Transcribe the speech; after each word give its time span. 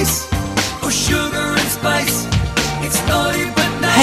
Sugar 0.00 1.36
and 1.36 1.60
spice. 1.68 2.26
It's 2.82 2.98
but. 3.02 3.34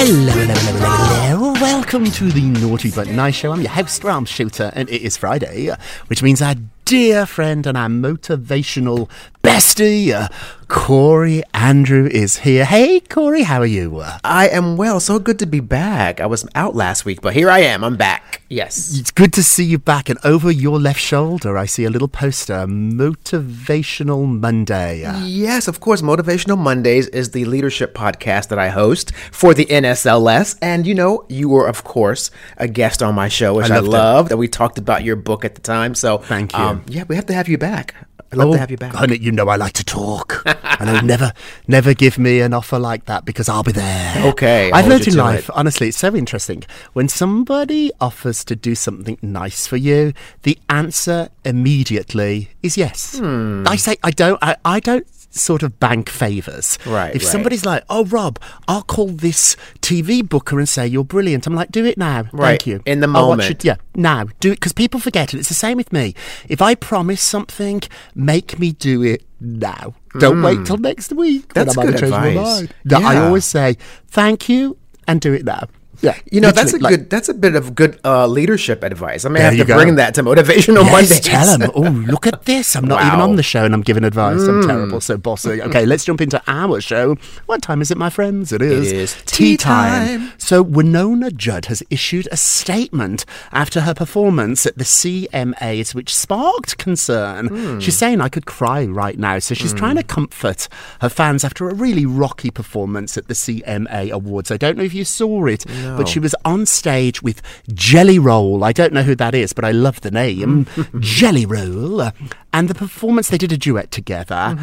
Hello, 0.00 0.30
hello, 0.30 0.54
hello, 0.54 0.78
hello. 0.78 1.52
Welcome 1.54 2.04
to 2.04 2.30
the 2.30 2.42
Naughty 2.60 2.92
But 2.92 3.08
Nice 3.08 3.34
Show. 3.34 3.50
I'm 3.50 3.62
your 3.62 3.72
host, 3.72 4.04
Rob 4.04 4.28
Shooter, 4.28 4.70
and 4.76 4.88
it 4.90 5.02
is 5.02 5.16
Friday, 5.16 5.74
which 6.06 6.22
means 6.22 6.40
our 6.40 6.54
dear 6.88 7.26
friend 7.26 7.66
and 7.66 7.76
our 7.76 7.88
motivational 7.88 9.10
bestie, 9.42 10.10
uh, 10.10 10.26
Corey 10.68 11.42
Andrew, 11.52 12.06
is 12.06 12.38
here. 12.38 12.64
Hey, 12.64 13.00
Corey, 13.00 13.42
how 13.42 13.60
are 13.60 13.66
you? 13.66 14.02
I 14.24 14.48
am 14.48 14.76
well. 14.76 14.98
So 15.00 15.18
good 15.18 15.38
to 15.38 15.46
be 15.46 15.60
back. 15.60 16.20
I 16.20 16.26
was 16.26 16.46
out 16.54 16.74
last 16.74 17.04
week, 17.04 17.20
but 17.20 17.34
here 17.34 17.50
I 17.50 17.60
am. 17.60 17.84
I'm 17.84 17.96
back. 17.96 18.42
Yes. 18.50 18.98
It's 18.98 19.10
good 19.10 19.32
to 19.34 19.42
see 19.42 19.64
you 19.64 19.78
back, 19.78 20.08
and 20.08 20.18
over 20.24 20.50
your 20.50 20.78
left 20.78 21.00
shoulder, 21.00 21.58
I 21.58 21.66
see 21.66 21.84
a 21.84 21.90
little 21.90 22.08
poster, 22.08 22.66
Motivational 22.66 24.26
Monday. 24.26 25.00
Yes, 25.24 25.68
of 25.68 25.80
course. 25.80 26.00
Motivational 26.02 26.58
Mondays 26.58 27.08
is 27.08 27.30
the 27.30 27.44
leadership 27.44 27.94
podcast 27.94 28.48
that 28.48 28.58
I 28.58 28.68
host 28.70 29.14
for 29.30 29.52
the 29.52 29.66
NSLS. 29.66 30.58
And 30.62 30.86
you 30.86 30.94
know, 30.94 31.26
you 31.28 31.48
were, 31.48 31.66
of 31.66 31.84
course, 31.84 32.30
a 32.56 32.68
guest 32.68 33.02
on 33.02 33.14
my 33.14 33.28
show, 33.28 33.54
which 33.54 33.70
I, 33.70 33.76
loved 33.78 33.86
it. 33.86 33.90
loved. 33.90 34.32
We 34.34 34.48
talked 34.48 34.78
about 34.78 35.04
your 35.04 35.16
book 35.16 35.44
at 35.44 35.54
the 35.54 35.60
time. 35.60 35.94
So 35.94 36.18
Thank 36.18 36.52
you. 36.52 36.58
Um, 36.58 36.77
yeah, 36.86 37.04
we 37.08 37.16
have 37.16 37.26
to 37.26 37.34
have 37.34 37.48
you 37.48 37.58
back. 37.58 37.94
I'd 38.30 38.36
love 38.36 38.52
to 38.52 38.58
have 38.58 38.70
you 38.70 38.76
back. 38.76 38.94
honey, 38.94 39.16
you 39.16 39.32
know 39.32 39.48
I 39.48 39.56
like 39.56 39.72
to 39.74 39.84
talk. 39.84 40.42
and 40.44 40.90
I'll 40.90 41.02
never, 41.02 41.32
never 41.68 41.94
give 41.94 42.18
me 42.18 42.40
an 42.40 42.52
offer 42.52 42.78
like 42.78 43.06
that 43.06 43.24
because 43.24 43.48
I'll 43.48 43.62
be 43.62 43.72
there. 43.72 44.14
Okay, 44.28 44.70
I've 44.72 44.86
learned 44.86 45.08
in 45.08 45.16
life, 45.16 45.48
it. 45.48 45.54
honestly, 45.54 45.88
it's 45.88 45.96
so 45.96 46.14
interesting. 46.14 46.62
When 46.92 47.08
somebody 47.08 47.90
offers 48.00 48.44
to 48.44 48.54
do 48.56 48.74
something 48.74 49.16
nice 49.22 49.66
for 49.66 49.76
you, 49.78 50.12
the 50.42 50.58
answer 50.68 51.30
immediately 51.44 52.50
is 52.62 52.76
yes. 52.76 53.18
Hmm. 53.18 53.64
I 53.66 53.76
say, 53.76 53.96
I 54.02 54.10
don't, 54.10 54.38
I, 54.42 54.56
I 54.64 54.80
don't 54.80 55.06
sort 55.30 55.62
of 55.62 55.78
bank 55.78 56.08
favors. 56.08 56.78
Right, 56.86 57.14
If 57.14 57.22
right. 57.22 57.30
somebody's 57.30 57.64
like, 57.64 57.84
oh, 57.88 58.04
Rob, 58.06 58.38
I'll 58.66 58.82
call 58.82 59.08
this 59.08 59.56
TV 59.80 60.26
booker 60.26 60.58
and 60.58 60.68
say 60.68 60.86
you're 60.86 61.04
brilliant. 61.04 61.46
I'm 61.46 61.54
like, 61.54 61.70
do 61.70 61.84
it 61.84 61.98
now. 61.98 62.24
Right, 62.32 62.60
Thank 62.60 62.66
you. 62.66 62.82
in 62.86 63.00
the 63.00 63.06
moment. 63.06 63.50
it- 63.50 63.64
yeah, 63.64 63.76
now 63.94 64.24
do 64.40 64.52
it 64.52 64.56
because 64.56 64.72
people 64.72 65.00
forget 65.00 65.34
it. 65.34 65.38
It's 65.38 65.48
the 65.48 65.54
same 65.54 65.76
with 65.76 65.92
me. 65.92 66.14
If 66.48 66.62
I 66.62 66.74
promise 66.74 67.20
something, 67.20 67.82
make 68.14 68.58
me 68.58 68.72
do 68.72 69.02
it 69.02 69.24
now. 69.40 69.94
Don't 70.18 70.38
hmm. 70.38 70.44
wait 70.44 70.66
till 70.66 70.78
next 70.78 71.12
week. 71.12 71.52
when. 71.54 71.66
That's 71.66 71.76
I'm 71.76 71.86
good 71.86 72.02
advice. 72.02 72.34
mind. 72.34 72.74
Yeah, 72.84 72.98
I 72.98 73.16
always 73.18 73.44
say 73.44 73.76
thank 74.08 74.48
you 74.48 74.78
and 75.06 75.20
do 75.20 75.32
it 75.32 75.44
now. 75.44 75.68
Yeah, 76.00 76.16
You 76.30 76.40
know, 76.40 76.50
that's 76.52 76.72
a 76.74 76.78
like- 76.78 76.90
good. 76.94 77.10
That's 77.10 77.28
a 77.28 77.34
bit 77.34 77.54
of 77.56 77.74
good 77.74 77.98
uh, 78.04 78.26
leadership 78.26 78.84
advice. 78.84 79.24
I 79.24 79.28
may 79.30 79.40
have 79.40 79.56
to 79.56 79.64
go. 79.64 79.74
bring 79.76 79.96
that 79.96 80.14
to 80.14 80.22
motivational 80.22 80.84
Yes, 80.84 80.92
Mondays. 80.92 81.20
tell 81.20 81.58
them. 81.58 81.70
Oh, 81.78 81.82
look 82.12 82.26
at 82.26 82.44
this! 82.44 82.74
I'm 82.76 82.86
not 82.86 83.04
even 83.04 83.20
on 83.20 83.36
the 83.36 83.42
show, 83.42 83.64
and 83.64 83.74
I'm 83.74 83.82
giving 83.82 84.04
advice. 84.04 84.40
I'm 84.42 84.62
terrible, 84.66 85.00
so 85.00 85.16
bossy. 85.16 85.60
Okay, 85.62 85.84
let's 85.86 86.04
jump 86.04 86.20
into 86.20 86.40
our 86.46 86.80
show. 86.80 87.16
What 87.46 87.62
time 87.62 87.80
is 87.82 87.90
it, 87.90 87.98
my 87.98 88.10
friends? 88.10 88.52
It 88.52 88.62
is. 88.62 88.92
is 88.92 89.14
tea 89.26 89.50
tea 89.52 89.56
time. 89.56 90.20
time. 90.20 90.32
So 90.38 90.64
Wynonna 90.64 91.34
Judd 91.34 91.66
has 91.66 91.82
issued 91.90 92.28
a 92.32 92.36
statement 92.36 93.24
after 93.52 93.80
her 93.82 93.94
performance 93.94 94.66
at 94.66 94.78
the 94.78 94.84
CMAs, 94.84 95.94
which 95.94 96.14
sparked 96.14 96.78
concern. 96.78 97.48
Hmm. 97.48 97.78
She's 97.80 97.96
saying 97.98 98.20
I 98.20 98.28
could 98.28 98.46
cry 98.46 98.84
right 98.86 99.18
now, 99.18 99.38
so 99.38 99.54
she's 99.54 99.72
trying 99.74 99.96
to 99.96 100.02
comfort 100.02 100.68
her 101.00 101.08
fans 101.08 101.44
after 101.44 101.68
a 101.68 101.74
really 101.74 102.06
rocky 102.06 102.50
performance 102.50 103.16
at 103.16 103.28
the 103.28 103.34
CMA 103.34 104.10
Awards. 104.10 104.50
I 104.50 104.56
don't 104.56 104.76
know 104.76 104.84
if 104.84 104.94
you 104.94 105.04
saw 105.04 105.46
it, 105.46 105.64
but 105.96 106.08
she 106.08 106.18
was 106.20 106.34
on 106.44 106.66
stage 106.66 107.22
with 107.22 107.40
Jelly 107.72 108.18
Roll. 108.18 108.64
I 108.64 108.72
don't 108.72 108.92
know 108.92 109.02
who 109.02 109.14
that 109.16 109.34
is, 109.34 109.52
but 109.52 109.64
I 109.64 109.70
love 109.72 110.00
the 110.00 110.10
name 110.10 110.66
Jelly 111.00 111.46
Roll. 111.46 112.10
And 112.52 112.68
the 112.68 112.74
performance, 112.74 113.28
they 113.28 113.38
did 113.38 113.52
a 113.52 113.56
duet 113.56 113.90
together, 113.90 114.56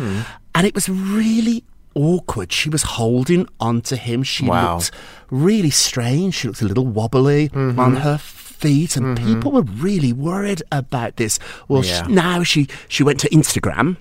and 0.53 0.67
it 0.67 0.75
was 0.75 0.87
really 0.89 1.63
awkward. 1.93 2.51
She 2.51 2.69
was 2.69 2.83
holding 2.83 3.47
onto 3.59 3.95
him. 3.95 4.23
She 4.23 4.45
Wow. 4.45 4.75
looked 4.77 4.91
really 5.31 5.69
strange. 5.69 6.35
She 6.35 6.47
looked 6.47 6.61
a 6.61 6.65
little 6.65 6.85
wobbly 6.85 7.49
Mm-hmm. 7.49 7.79
on 7.79 7.95
her 7.97 8.17
feet, 8.17 8.95
and 8.97 9.17
people 9.17 9.51
were 9.51 9.61
really 9.63 10.11
worried 10.13 10.61
about 10.71 11.15
this. 11.17 11.39
Well, 11.67 11.83
Yeah. 11.85 12.05
now 12.09 12.43
she 12.43 12.67
she 12.87 13.03
went 13.03 13.19
to 13.21 13.29
Instagram. 13.29 13.97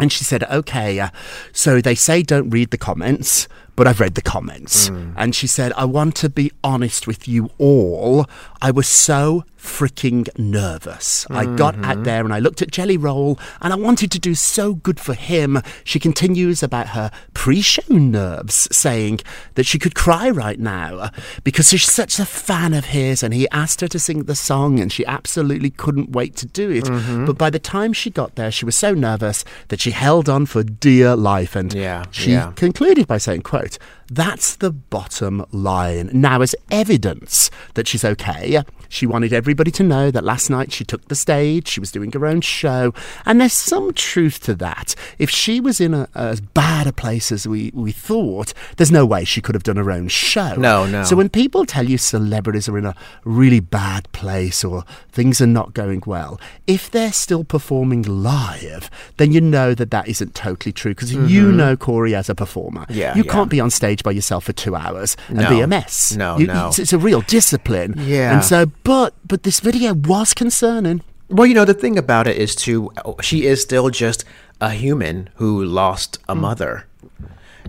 And 0.00 0.12
she 0.12 0.22
said, 0.22 0.44
okay, 0.44 1.00
uh, 1.00 1.08
so 1.52 1.80
they 1.80 1.96
say 1.96 2.22
don't 2.22 2.50
read 2.50 2.70
the 2.70 2.78
comments, 2.78 3.48
but 3.78 3.86
I've 3.86 4.00
read 4.00 4.14
the 4.16 4.22
comments. 4.22 4.90
Mm. 4.90 5.14
And 5.16 5.34
she 5.34 5.46
said, 5.46 5.72
I 5.76 5.84
want 5.86 6.14
to 6.16 6.28
be 6.28 6.50
honest 6.62 7.06
with 7.06 7.26
you 7.28 7.50
all. 7.58 8.26
I 8.60 8.70
was 8.72 8.88
so 8.88 9.44
freaking 9.56 10.28
nervous. 10.38 11.26
I 11.30 11.44
got 11.56 11.74
Mm-hmm. 11.74 11.84
out 11.84 12.04
there 12.04 12.24
and 12.24 12.32
I 12.32 12.38
looked 12.40 12.62
at 12.62 12.70
Jelly 12.72 12.96
Roll 12.96 13.38
and 13.60 13.72
I 13.72 13.76
wanted 13.76 14.10
to 14.12 14.18
do 14.18 14.34
so 14.34 14.74
good 14.74 14.98
for 14.98 15.14
him. 15.14 15.60
She 15.84 15.98
continues 16.00 16.62
about 16.62 16.88
her 16.88 17.10
pre 17.34 17.60
show 17.60 17.82
nerves, 17.88 18.66
saying 18.72 19.20
that 19.54 19.66
she 19.66 19.78
could 19.78 19.94
cry 19.94 20.30
right 20.30 20.58
now 20.58 21.10
because 21.44 21.68
she's 21.70 21.84
such 21.92 22.18
a 22.18 22.24
fan 22.24 22.72
of 22.74 22.86
his 22.86 23.22
and 23.22 23.32
he 23.34 23.48
asked 23.50 23.80
her 23.80 23.88
to 23.88 23.98
sing 23.98 24.24
the 24.24 24.34
song 24.34 24.80
and 24.80 24.90
she 24.92 25.04
absolutely 25.06 25.70
couldn't 25.70 26.10
wait 26.10 26.34
to 26.36 26.46
do 26.46 26.70
it. 26.70 26.84
Mm-hmm. 26.84 27.26
But 27.26 27.36
by 27.38 27.50
the 27.50 27.58
time 27.60 27.92
she 27.92 28.10
got 28.10 28.34
there, 28.36 28.50
she 28.50 28.64
was 28.64 28.74
so 28.76 28.94
nervous 28.94 29.44
that 29.68 29.80
she 29.80 29.90
held 29.92 30.28
on 30.28 30.46
for 30.46 30.62
dear 30.64 31.14
life 31.14 31.54
and 31.54 31.72
Yeah, 31.74 32.04
she 32.10 32.32
yeah. 32.32 32.52
concluded 32.56 33.06
by 33.06 33.18
saying, 33.18 33.42
quote, 33.42 33.67
right 33.68 33.78
that's 34.10 34.56
the 34.56 34.70
bottom 34.70 35.44
line. 35.52 36.10
Now, 36.12 36.40
as 36.40 36.54
evidence 36.70 37.50
that 37.74 37.86
she's 37.86 38.04
okay, 38.04 38.62
she 38.88 39.06
wanted 39.06 39.32
everybody 39.32 39.70
to 39.72 39.82
know 39.82 40.10
that 40.10 40.24
last 40.24 40.48
night 40.48 40.72
she 40.72 40.84
took 40.84 41.08
the 41.08 41.14
stage, 41.14 41.68
she 41.68 41.80
was 41.80 41.92
doing 41.92 42.10
her 42.12 42.26
own 42.26 42.40
show, 42.40 42.94
and 43.26 43.40
there's 43.40 43.52
some 43.52 43.92
truth 43.92 44.40
to 44.44 44.54
that. 44.56 44.94
If 45.18 45.30
she 45.30 45.60
was 45.60 45.80
in 45.80 45.92
a, 45.94 46.08
as 46.14 46.40
bad 46.40 46.86
a 46.86 46.92
place 46.92 47.30
as 47.30 47.46
we, 47.46 47.70
we 47.74 47.92
thought, 47.92 48.54
there's 48.76 48.90
no 48.90 49.04
way 49.04 49.24
she 49.24 49.42
could 49.42 49.54
have 49.54 49.62
done 49.62 49.76
her 49.76 49.90
own 49.90 50.08
show. 50.08 50.54
No, 50.56 50.86
no. 50.86 51.04
So 51.04 51.16
when 51.16 51.28
people 51.28 51.66
tell 51.66 51.84
you 51.84 51.98
celebrities 51.98 52.68
are 52.68 52.78
in 52.78 52.86
a 52.86 52.94
really 53.24 53.60
bad 53.60 54.10
place 54.12 54.64
or 54.64 54.84
things 55.12 55.40
are 55.40 55.46
not 55.46 55.74
going 55.74 56.02
well, 56.06 56.40
if 56.66 56.90
they're 56.90 57.12
still 57.12 57.44
performing 57.44 58.02
live, 58.02 58.90
then 59.18 59.32
you 59.32 59.40
know 59.40 59.74
that 59.74 59.90
that 59.90 60.08
isn't 60.08 60.34
totally 60.34 60.72
true 60.72 60.92
because 60.92 61.12
you 61.12 61.52
know 61.52 61.76
Corey 61.76 62.14
as 62.14 62.30
a 62.30 62.34
performer. 62.34 62.82
Mm-hmm. 62.82 62.94
Yeah, 62.94 63.14
you 63.14 63.24
yeah. 63.24 63.32
can't 63.32 63.50
be 63.50 63.60
on 63.60 63.70
stage 63.70 63.97
stage 63.98 64.04
by 64.04 64.12
yourself 64.12 64.44
for 64.44 64.52
two 64.52 64.74
hours 64.74 65.16
and 65.28 65.38
No. 65.38 65.50
be 65.50 65.60
a 65.60 65.66
mess. 65.66 66.14
No, 66.16 66.38
You- 66.38 66.46
no. 66.46 66.68
It's, 66.68 66.78
it's 66.78 66.92
a 66.92 66.98
real 66.98 67.22
discipline. 67.22 67.94
Yeah. 67.98 68.34
And 68.34 68.44
so, 68.44 68.66
but 68.84 69.14
but 69.26 69.42
this 69.42 69.60
video 69.60 69.94
was 69.94 70.34
concerning. 70.34 71.02
Well, 71.28 71.46
you 71.46 71.54
know, 71.54 71.66
the 71.66 71.74
thing 71.74 71.98
about 71.98 72.26
it 72.26 72.36
is 72.36 72.54
too, 72.54 72.90
she 73.20 73.44
is 73.46 73.60
still 73.60 73.90
just 73.90 74.24
a 74.60 74.70
human 74.70 75.28
who 75.36 75.62
lost 75.64 76.18
a 76.28 76.34
mm. 76.34 76.40
mother. 76.40 76.84